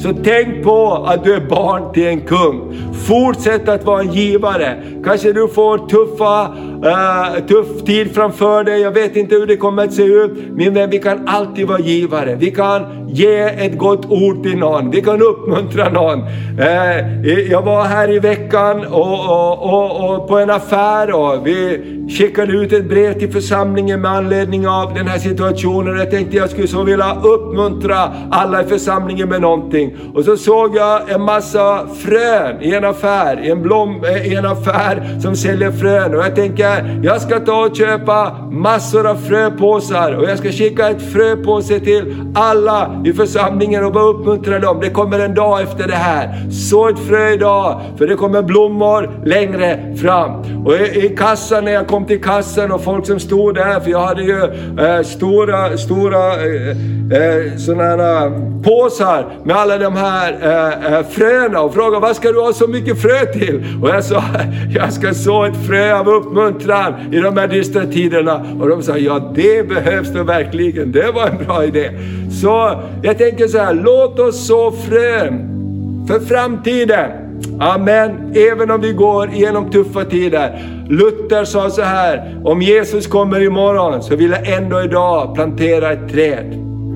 Så 0.06 0.12
tänk 0.24 0.64
på 0.64 1.04
att 1.06 1.24
du 1.24 1.34
är 1.34 1.40
barn 1.40 1.92
till 1.92 2.06
en 2.06 2.20
kung. 2.20 2.82
Fortsätt 3.06 3.68
att 3.68 3.84
vara 3.84 4.00
en 4.00 4.12
givare. 4.12 4.82
Kanske 5.04 5.32
du 5.32 5.48
får 5.48 5.78
tuffa, 5.78 6.54
uh, 6.84 7.46
tuff 7.46 7.84
tid 7.84 8.14
framför 8.14 8.64
dig. 8.64 8.80
Jag 8.80 8.92
vet 8.92 9.16
inte 9.16 9.34
hur 9.34 9.46
det 9.46 9.56
kommer 9.56 9.84
att 9.84 9.92
se 9.92 10.02
ut. 10.02 10.32
Min 10.52 10.74
vän, 10.74 10.90
vi 10.90 10.98
kan 10.98 11.28
alltid 11.28 11.66
vara 11.66 11.80
givare. 11.80 12.34
Vi 12.34 12.50
kan 12.50 13.08
ge 13.08 13.40
ett 13.40 13.78
gott 13.78 14.06
ord 14.06 14.42
till 14.42 14.58
någon. 14.58 14.90
Vi 14.90 15.02
kan 15.02 15.22
uppmuntra 15.22 15.88
någon. 15.88 16.18
Uh, 16.20 17.50
jag 17.50 17.62
var 17.62 17.84
här 17.84 18.10
i 18.10 18.18
veckan 18.18 18.86
och, 18.86 19.26
och, 19.26 19.62
och, 19.62 20.10
och, 20.10 20.28
på 20.28 20.38
en 20.38 20.50
affär 20.50 21.12
och 21.12 21.46
vi 21.46 21.80
skickade 22.08 22.52
ut 22.52 22.72
ett 22.72 22.88
brev 22.88 23.18
till 23.18 23.32
församlingen 23.32 24.00
med 24.00 24.10
anledning 24.10 24.68
av 24.68 24.94
den 24.94 25.06
här 25.06 25.18
situationen. 25.18 25.98
Jag 25.98 26.10
tänkte 26.10 26.36
jag 26.36 26.50
skulle 26.50 26.68
så 26.68 26.82
vilja 26.82 27.16
uppmuntra 27.22 28.12
alla 28.30 28.62
i 28.62 28.66
församlingen 28.66 29.28
med 29.28 29.40
någonting. 29.40 29.96
Och 30.14 30.24
så 30.24 30.36
såg 30.36 30.76
jag 30.76 31.10
en 31.10 31.22
massa 31.22 31.86
frön 31.88 32.62
i 32.62 32.74
en 32.74 32.84
affär, 32.84 33.44
i 33.44 33.50
en, 33.50 33.62
blom, 33.62 34.04
eh, 34.04 34.32
i 34.32 34.34
en 34.34 34.46
affär 34.46 35.20
som 35.22 35.36
säljer 35.36 35.70
frön. 35.70 36.14
Och 36.14 36.20
jag 36.20 36.36
tänker, 36.36 36.65
jag 37.02 37.22
ska 37.22 37.40
ta 37.40 37.66
och 37.66 37.76
köpa 37.76 38.36
massor 38.50 39.06
av 39.06 39.16
fröpåsar 39.16 40.12
och 40.12 40.24
jag 40.24 40.38
ska 40.38 40.52
skicka 40.52 40.90
ett 40.90 41.12
fröpåse 41.12 41.80
till 41.80 42.16
alla 42.34 43.02
i 43.04 43.12
församlingen 43.12 43.84
och 43.84 43.92
bara 43.92 44.04
uppmuntra 44.04 44.58
dem. 44.58 44.80
Det 44.80 44.90
kommer 44.90 45.18
en 45.18 45.34
dag 45.34 45.62
efter 45.62 45.88
det 45.88 45.94
här. 45.94 46.50
Så 46.50 46.88
ett 46.88 46.98
frö 46.98 47.30
idag, 47.30 47.80
för 47.98 48.06
det 48.06 48.14
kommer 48.14 48.42
blommor 48.42 49.10
längre 49.24 49.96
fram. 49.96 50.64
Och 50.66 50.74
i, 50.74 51.06
i 51.06 51.16
kassan, 51.16 51.64
när 51.64 51.72
jag 51.72 51.86
kom 51.86 52.04
till 52.04 52.22
kassan 52.22 52.72
och 52.72 52.84
folk 52.84 53.06
som 53.06 53.20
stod 53.20 53.54
där, 53.54 53.80
för 53.80 53.90
jag 53.90 54.00
hade 54.00 54.22
ju 54.22 54.42
eh, 54.78 55.02
stora, 55.02 55.78
stora 55.78 56.32
eh, 56.32 56.70
eh, 57.10 57.56
sådana 57.56 58.24
eh, 58.24 58.32
påsar 58.64 59.26
med 59.44 59.56
alla 59.56 59.78
de 59.78 59.96
här 59.96 60.38
eh, 60.42 60.94
eh, 60.94 61.06
fröna 61.06 61.60
och 61.60 61.74
frågade 61.74 62.00
vad 62.00 62.16
ska 62.16 62.32
du 62.32 62.40
ha 62.40 62.52
så 62.52 62.66
mycket 62.66 63.02
frö 63.02 63.26
till? 63.32 63.64
Och 63.82 63.88
jag 63.88 64.04
sa, 64.04 64.22
jag 64.74 64.92
ska 64.92 65.14
så 65.14 65.44
ett 65.44 65.66
frö 65.66 65.98
av 65.98 66.08
uppmuntran 66.08 66.55
i 67.12 67.16
de 67.16 67.36
här 67.36 67.48
dystra 67.48 67.86
tiderna. 67.86 68.46
Och 68.60 68.68
de 68.68 68.82
sa, 68.82 68.98
ja 68.98 69.32
det 69.34 69.68
behövs 69.68 70.14
nog 70.14 70.26
verkligen, 70.26 70.92
det 70.92 71.10
var 71.10 71.26
en 71.26 71.46
bra 71.46 71.64
idé. 71.64 71.90
Så 72.40 72.82
jag 73.02 73.18
tänker 73.18 73.46
så 73.46 73.58
här, 73.58 73.74
låt 73.74 74.18
oss 74.18 74.46
så 74.46 74.72
frön 74.72 75.52
för 76.08 76.20
framtiden. 76.20 77.10
Amen. 77.60 78.32
Även 78.34 78.70
om 78.70 78.80
vi 78.80 78.92
går 78.92 79.30
igenom 79.30 79.70
tuffa 79.70 80.04
tider. 80.04 80.68
Luther 80.88 81.44
sa 81.44 81.70
så 81.70 81.82
här, 81.82 82.40
om 82.44 82.62
Jesus 82.62 83.06
kommer 83.06 83.42
imorgon 83.42 84.02
så 84.02 84.16
vill 84.16 84.30
jag 84.30 84.52
ändå 84.52 84.82
idag 84.82 85.34
plantera 85.34 85.92
ett 85.92 86.12
träd. 86.12 86.54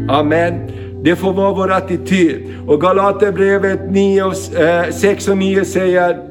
Amen. 0.09 0.71
Det 1.03 1.17
får 1.17 1.33
vara 1.33 1.53
vår 1.53 1.73
attityd. 1.73 2.55
Och 2.67 2.81
Galaterbrevet 2.81 3.81
6 4.95 5.29
eh, 5.29 5.33
och 5.33 5.39
9 5.39 5.65
säger, 5.65 6.30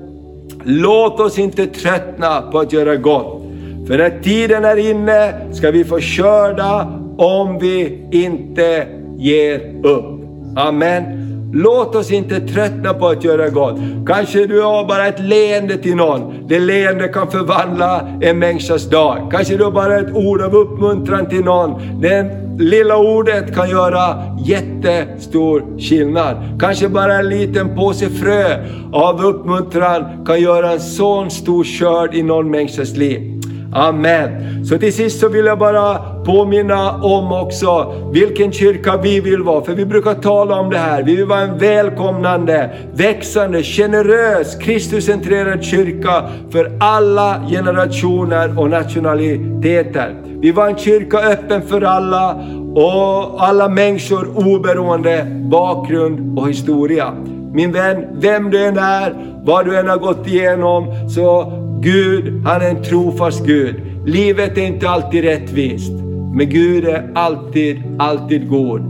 låt 0.63 1.19
oss 1.19 1.39
inte 1.39 1.65
tröttna 1.65 2.41
på 2.41 2.59
att 2.59 2.73
göra 2.73 2.95
gott. 2.95 3.41
För 3.87 3.97
när 3.97 4.19
tiden 4.23 4.65
är 4.65 4.77
inne 4.91 5.33
ska 5.53 5.71
vi 5.71 5.83
få 5.83 5.99
skörda 5.99 7.01
om 7.17 7.59
vi 7.59 8.07
inte 8.11 8.87
ger 9.17 9.85
upp. 9.85 10.21
Amen. 10.55 11.28
Låt 11.53 11.95
oss 11.95 12.11
inte 12.11 12.39
tröttna 12.39 12.93
på 12.93 13.07
att 13.07 13.23
göra 13.23 13.49
gott. 13.49 13.75
Kanske 14.07 14.45
du 14.45 14.61
har 14.61 14.87
bara 14.87 15.07
ett 15.07 15.19
leende 15.19 15.77
till 15.77 15.95
någon. 15.95 16.47
Det 16.47 16.59
leende 16.59 17.07
kan 17.07 17.31
förvandla 17.31 18.07
en 18.21 18.39
människas 18.39 18.89
dag. 18.89 19.29
Kanske 19.31 19.57
du 19.57 19.63
har 19.63 19.71
bara 19.71 19.99
ett 19.99 20.13
ord 20.13 20.41
av 20.41 20.55
uppmuntran 20.55 21.29
till 21.29 21.43
någon. 21.43 22.01
Det 22.01 22.25
lilla 22.59 22.97
ordet 22.97 23.55
kan 23.55 23.69
göra 23.69 24.23
jättestor 24.45 25.79
skillnad. 25.79 26.37
Kanske 26.59 26.89
bara 26.89 27.19
en 27.19 27.29
liten 27.29 27.75
påse 27.75 28.09
frö 28.09 28.65
av 28.93 29.25
uppmuntran 29.25 30.25
kan 30.25 30.41
göra 30.41 30.71
en 30.71 30.79
sån 30.79 31.31
stor 31.31 31.63
skörd 31.63 32.15
i 32.15 32.23
någon 32.23 32.51
människas 32.51 32.97
liv. 32.97 33.41
Amen. 33.73 34.65
Så 34.65 34.77
till 34.77 34.93
sist 34.93 35.19
så 35.19 35.29
vill 35.29 35.45
jag 35.45 35.59
bara 35.59 36.18
påminna 36.29 36.91
om 36.91 37.31
också 37.31 37.93
vilken 38.13 38.51
kyrka 38.51 38.97
vi 38.97 39.19
vill 39.19 39.43
vara. 39.43 39.63
För 39.63 39.73
vi 39.73 39.85
brukar 39.85 40.13
tala 40.13 40.59
om 40.59 40.69
det 40.69 40.77
här. 40.77 41.03
Vi 41.03 41.15
vill 41.15 41.25
vara 41.25 41.41
en 41.41 41.57
välkomnande, 41.57 42.69
växande, 42.93 43.63
generös, 43.63 44.55
Kristuscentrerad 44.55 45.63
kyrka 45.63 46.23
för 46.49 46.71
alla 46.79 47.41
generationer 47.49 48.59
och 48.59 48.69
nationaliteter. 48.69 50.15
Vi 50.25 50.39
vill 50.39 50.53
vara 50.53 50.69
en 50.69 50.77
kyrka 50.77 51.17
öppen 51.17 51.61
för 51.61 51.81
alla 51.81 52.35
och 52.75 53.47
alla 53.47 53.69
människor 53.69 54.27
oberoende 54.37 55.25
bakgrund 55.51 56.39
och 56.39 56.49
historia. 56.49 57.13
Min 57.53 57.71
vän, 57.71 58.05
vem 58.13 58.49
du 58.49 58.65
än 58.65 58.77
är, 58.77 59.15
vad 59.43 59.65
du 59.65 59.77
än 59.77 59.87
har 59.87 59.97
gått 59.97 60.27
igenom, 60.27 61.09
så 61.09 61.53
Gud, 61.81 62.45
han 62.45 62.61
är 62.61 62.69
en 62.69 62.83
trofast 62.83 63.45
Gud. 63.45 63.75
Livet 64.05 64.57
är 64.57 64.61
inte 64.61 64.89
alltid 64.89 65.23
rättvist, 65.23 66.08
men 66.33 66.49
Gud 66.49 66.85
är 66.85 67.11
alltid, 67.15 67.83
alltid 67.99 68.49
god. 68.49 68.81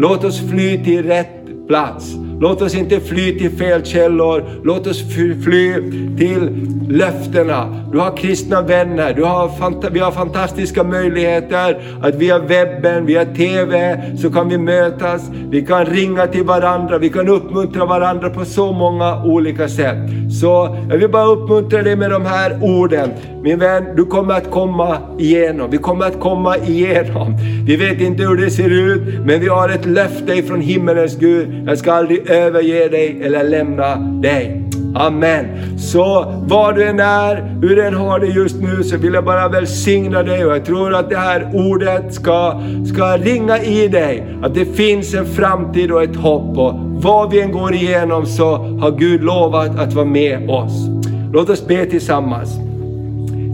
Låt 0.00 0.24
oss 0.24 0.50
fly 0.50 0.84
till 0.84 1.02
rätt 1.02 1.66
plats. 1.68 2.14
Låt 2.40 2.62
oss 2.62 2.74
inte 2.74 3.00
fly 3.00 3.38
till 3.38 3.50
fel 3.50 3.84
källor. 3.84 4.44
Låt 4.64 4.86
oss 4.86 5.02
fly 5.44 5.74
till 6.18 6.68
löftena. 6.88 7.84
Du 7.92 7.98
har 7.98 8.16
kristna 8.16 8.62
vänner. 8.62 9.14
Du 9.14 9.24
har, 9.24 9.90
vi 9.90 9.98
har 10.00 10.12
fantastiska 10.12 10.84
möjligheter 10.84 11.82
att 12.02 12.14
via 12.14 12.38
webben, 12.38 13.06
via 13.06 13.24
TV, 13.24 14.00
så 14.18 14.30
kan 14.30 14.48
vi 14.48 14.58
mötas. 14.58 15.30
Vi 15.50 15.66
kan 15.66 15.84
ringa 15.84 16.26
till 16.26 16.44
varandra. 16.44 16.98
Vi 16.98 17.08
kan 17.08 17.28
uppmuntra 17.28 17.86
varandra 17.86 18.30
på 18.30 18.44
så 18.44 18.72
många 18.72 19.24
olika 19.24 19.68
sätt. 19.68 19.98
Så 20.40 20.76
jag 20.90 20.98
vill 20.98 21.10
bara 21.10 21.26
uppmuntra 21.26 21.82
dig 21.82 21.96
med 21.96 22.10
de 22.10 22.26
här 22.26 22.58
orden. 22.62 23.10
Min 23.46 23.58
vän, 23.58 23.84
du 23.96 24.04
kommer 24.04 24.34
att 24.34 24.50
komma 24.50 24.98
igenom. 25.18 25.70
Vi 25.70 25.78
kommer 25.78 26.06
att 26.06 26.20
komma 26.20 26.56
igenom. 26.56 27.36
Vi 27.66 27.76
vet 27.76 28.00
inte 28.00 28.22
hur 28.22 28.36
det 28.36 28.50
ser 28.50 28.70
ut, 28.70 29.02
men 29.24 29.40
vi 29.40 29.48
har 29.48 29.68
ett 29.68 29.86
löfte 29.86 30.34
ifrån 30.34 30.60
himmelens 30.60 31.16
Gud. 31.18 31.64
Jag 31.66 31.78
ska 31.78 31.92
aldrig 31.92 32.30
överge 32.30 32.88
dig 32.88 33.22
eller 33.22 33.44
lämna 33.44 33.96
dig. 33.96 34.62
Amen. 34.94 35.46
Så 35.78 36.34
var 36.46 36.72
du 36.72 36.84
än 36.84 37.00
är, 37.00 37.58
hur 37.62 37.76
du 37.76 37.86
än 37.86 37.94
har 37.94 38.20
det 38.20 38.26
just 38.26 38.56
nu, 38.60 38.82
så 38.82 38.96
vill 38.96 39.14
jag 39.14 39.24
bara 39.24 39.48
välsigna 39.48 40.22
dig 40.22 40.44
och 40.44 40.52
jag 40.52 40.64
tror 40.64 40.94
att 40.94 41.10
det 41.10 41.18
här 41.18 41.50
ordet 41.54 42.14
ska, 42.14 42.62
ska 42.92 43.16
ringa 43.16 43.58
i 43.58 43.88
dig. 43.88 44.26
Att 44.42 44.54
det 44.54 44.64
finns 44.64 45.14
en 45.14 45.26
framtid 45.26 45.92
och 45.92 46.02
ett 46.02 46.16
hopp. 46.16 46.58
Och 46.58 46.74
vad 47.02 47.30
vi 47.30 47.40
än 47.40 47.52
går 47.52 47.74
igenom 47.74 48.26
så 48.26 48.56
har 48.56 48.98
Gud 48.98 49.24
lovat 49.24 49.78
att 49.78 49.92
vara 49.92 50.06
med 50.06 50.50
oss. 50.50 50.88
Låt 51.32 51.50
oss 51.50 51.66
be 51.66 51.86
tillsammans. 51.86 52.65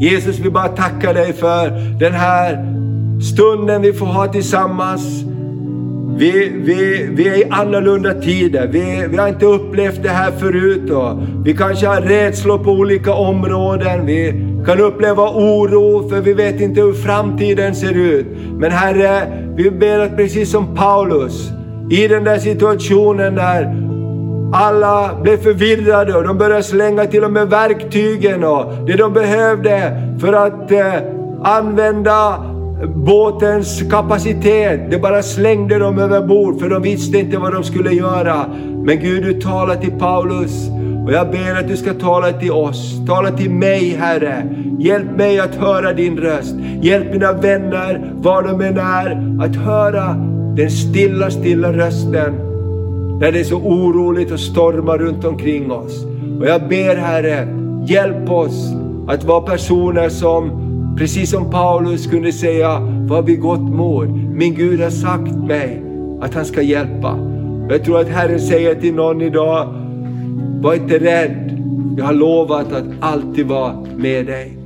Jesus, 0.00 0.38
vi 0.38 0.50
bara 0.50 0.68
tackar 0.68 1.14
dig 1.14 1.33
för 1.33 1.70
den 1.98 2.12
här 2.12 2.59
stunden 3.22 3.83
vi 3.83 3.92
får 3.92 4.07
ha 4.07 4.26
tillsammans. 4.26 5.24
Vi, 6.16 6.52
vi, 6.55 7.09
vi 7.12 7.28
är 7.28 7.37
i 7.37 7.44
annorlunda 7.50 8.14
tider. 8.14 8.66
Vi, 8.66 9.07
vi 9.11 9.16
har 9.16 9.28
inte 9.28 9.46
upplevt 9.46 10.02
det 10.02 10.09
här 10.09 10.31
förut. 10.31 10.90
Och 10.90 11.18
vi 11.44 11.55
kanske 11.55 11.87
har 11.87 12.00
rädslor 12.00 12.59
på 12.59 12.70
olika 12.70 13.14
områden. 13.14 14.07
Vi 14.07 14.46
kan 14.66 14.81
uppleva 14.81 15.31
oro 15.31 16.09
för 16.09 16.20
vi 16.20 16.33
vet 16.33 16.61
inte 16.61 16.81
hur 16.81 16.92
framtiden 16.92 17.74
ser 17.74 17.92
ut. 17.92 18.26
Men 18.59 18.70
Herre, 18.70 19.22
vi 19.57 19.70
ber 19.70 19.98
att 19.98 20.16
precis 20.16 20.50
som 20.50 20.74
Paulus, 20.74 21.50
i 21.90 22.09
den 22.09 22.24
där 22.24 22.38
situationen 22.38 23.35
där 23.35 23.82
alla 24.53 25.11
blev 25.23 25.37
förvirrade 25.37 26.15
och 26.15 26.25
de 26.25 26.38
började 26.38 26.62
slänga 26.62 27.07
till 27.07 27.25
och 27.25 27.33
med 27.33 27.51
verktygen 27.51 28.45
och 28.45 28.73
det 28.87 28.97
de 28.97 29.12
behövde 29.12 30.03
för 30.21 30.33
att 30.33 30.73
eh, 30.73 30.95
använda 31.43 32.45
båtens 32.95 33.83
kapacitet. 33.91 34.91
Det 34.91 34.99
bara 34.99 35.23
slängde 35.23 35.79
dem 35.79 35.99
över 35.99 36.27
bord 36.27 36.61
för 36.61 36.69
de 36.69 36.83
visste 36.83 37.19
inte 37.19 37.38
vad 37.38 37.53
de 37.53 37.65
skulle 37.65 37.91
göra. 37.91 38.47
Men 38.85 39.01
Gud, 39.01 39.25
du 39.25 39.41
talar 39.41 39.77
till 39.77 39.93
Paulus 39.93 40.69
och 41.07 41.12
jag 41.12 41.31
ber 41.31 41.59
att 41.59 41.69
du 41.69 41.77
ska 41.77 41.95
tala 41.95 42.33
till 42.33 42.53
oss. 42.53 43.07
Tala 43.07 43.31
till 43.31 43.51
mig 43.51 43.97
Herre. 44.01 44.43
Hjälp 44.79 45.17
mig 45.17 45.41
att 45.41 45.55
höra 45.55 45.93
din 45.93 46.19
röst. 46.19 46.55
Hjälp 46.81 47.12
mina 47.12 47.33
vänner, 47.33 48.12
var 48.15 48.43
de 48.43 48.61
än 48.61 48.79
är, 48.79 49.45
att 49.45 49.57
höra 49.57 50.15
den 50.57 50.71
stilla, 50.71 51.31
stilla 51.31 51.73
rösten. 51.73 52.52
När 53.22 53.32
det 53.32 53.40
är 53.40 53.44
så 53.44 53.56
oroligt 53.56 54.30
och 54.30 54.40
stormar 54.40 54.98
runt 54.98 55.24
omkring 55.24 55.72
oss. 55.72 56.04
Och 56.40 56.46
jag 56.46 56.68
ber 56.68 56.96
Herre, 56.96 57.48
hjälp 57.87 58.30
oss 58.30 58.72
att 59.08 59.24
vara 59.24 59.40
personer 59.40 60.08
som 60.08 60.62
Precis 60.98 61.30
som 61.30 61.50
Paulus 61.50 62.06
kunde 62.06 62.32
säga, 62.32 62.80
vad 63.08 63.40
gott 63.40 63.61
mod. 63.61 64.08
Min 64.08 64.54
Gud 64.54 64.80
har 64.80 64.90
sagt 64.90 65.35
mig 65.35 65.82
att 66.20 66.35
han 66.35 66.44
ska 66.44 66.62
hjälpa. 66.62 67.18
Jag 67.70 67.85
tror 67.85 68.00
att 68.00 68.08
Herren 68.08 68.40
säger 68.40 68.74
till 68.74 68.94
någon 68.94 69.20
idag, 69.20 69.74
var 70.61 70.74
inte 70.74 70.98
rädd. 70.98 71.61
Jag 71.98 72.04
har 72.04 72.12
lovat 72.12 72.72
att 72.72 72.85
alltid 73.00 73.46
vara 73.46 73.87
med 73.96 74.26
dig. 74.26 74.58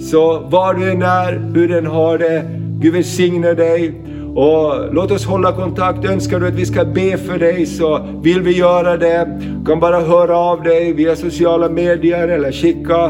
Så 0.00 0.38
var 0.38 0.74
du 0.74 0.90
än 0.90 1.02
är, 1.02 1.50
hur 1.54 1.68
den 1.68 1.86
har 1.86 2.18
det, 2.18 2.44
Gud 2.80 2.92
välsigne 2.92 3.54
dig. 3.54 3.94
Och 4.34 4.94
låt 4.94 5.10
oss 5.10 5.26
hålla 5.26 5.52
kontakt. 5.52 6.04
Önskar 6.04 6.40
du 6.40 6.46
att 6.46 6.54
vi 6.54 6.66
ska 6.66 6.84
be 6.84 7.18
för 7.18 7.38
dig 7.38 7.66
så 7.66 8.06
vill 8.22 8.42
vi 8.42 8.58
göra 8.58 8.96
det. 8.96 9.38
Du 9.40 9.64
kan 9.66 9.80
bara 9.80 10.00
höra 10.00 10.36
av 10.36 10.62
dig 10.62 10.92
via 10.92 11.16
sociala 11.16 11.68
medier 11.68 12.28
eller 12.28 12.52
skicka 12.52 13.04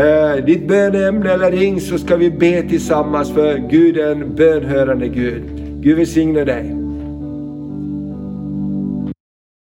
eh, 0.00 0.44
ditt 0.44 0.68
bönämne 0.68 1.32
eller 1.32 1.50
ring 1.50 1.80
så 1.80 1.98
ska 1.98 2.16
vi 2.16 2.30
be 2.30 2.62
tillsammans 2.62 3.32
för 3.32 3.68
Gud 3.70 3.96
är 3.96 4.12
en 4.12 4.34
bönhörande 4.34 5.08
Gud. 5.08 5.42
Gud 5.80 5.96
välsigne 5.96 6.44
dig. 6.44 6.85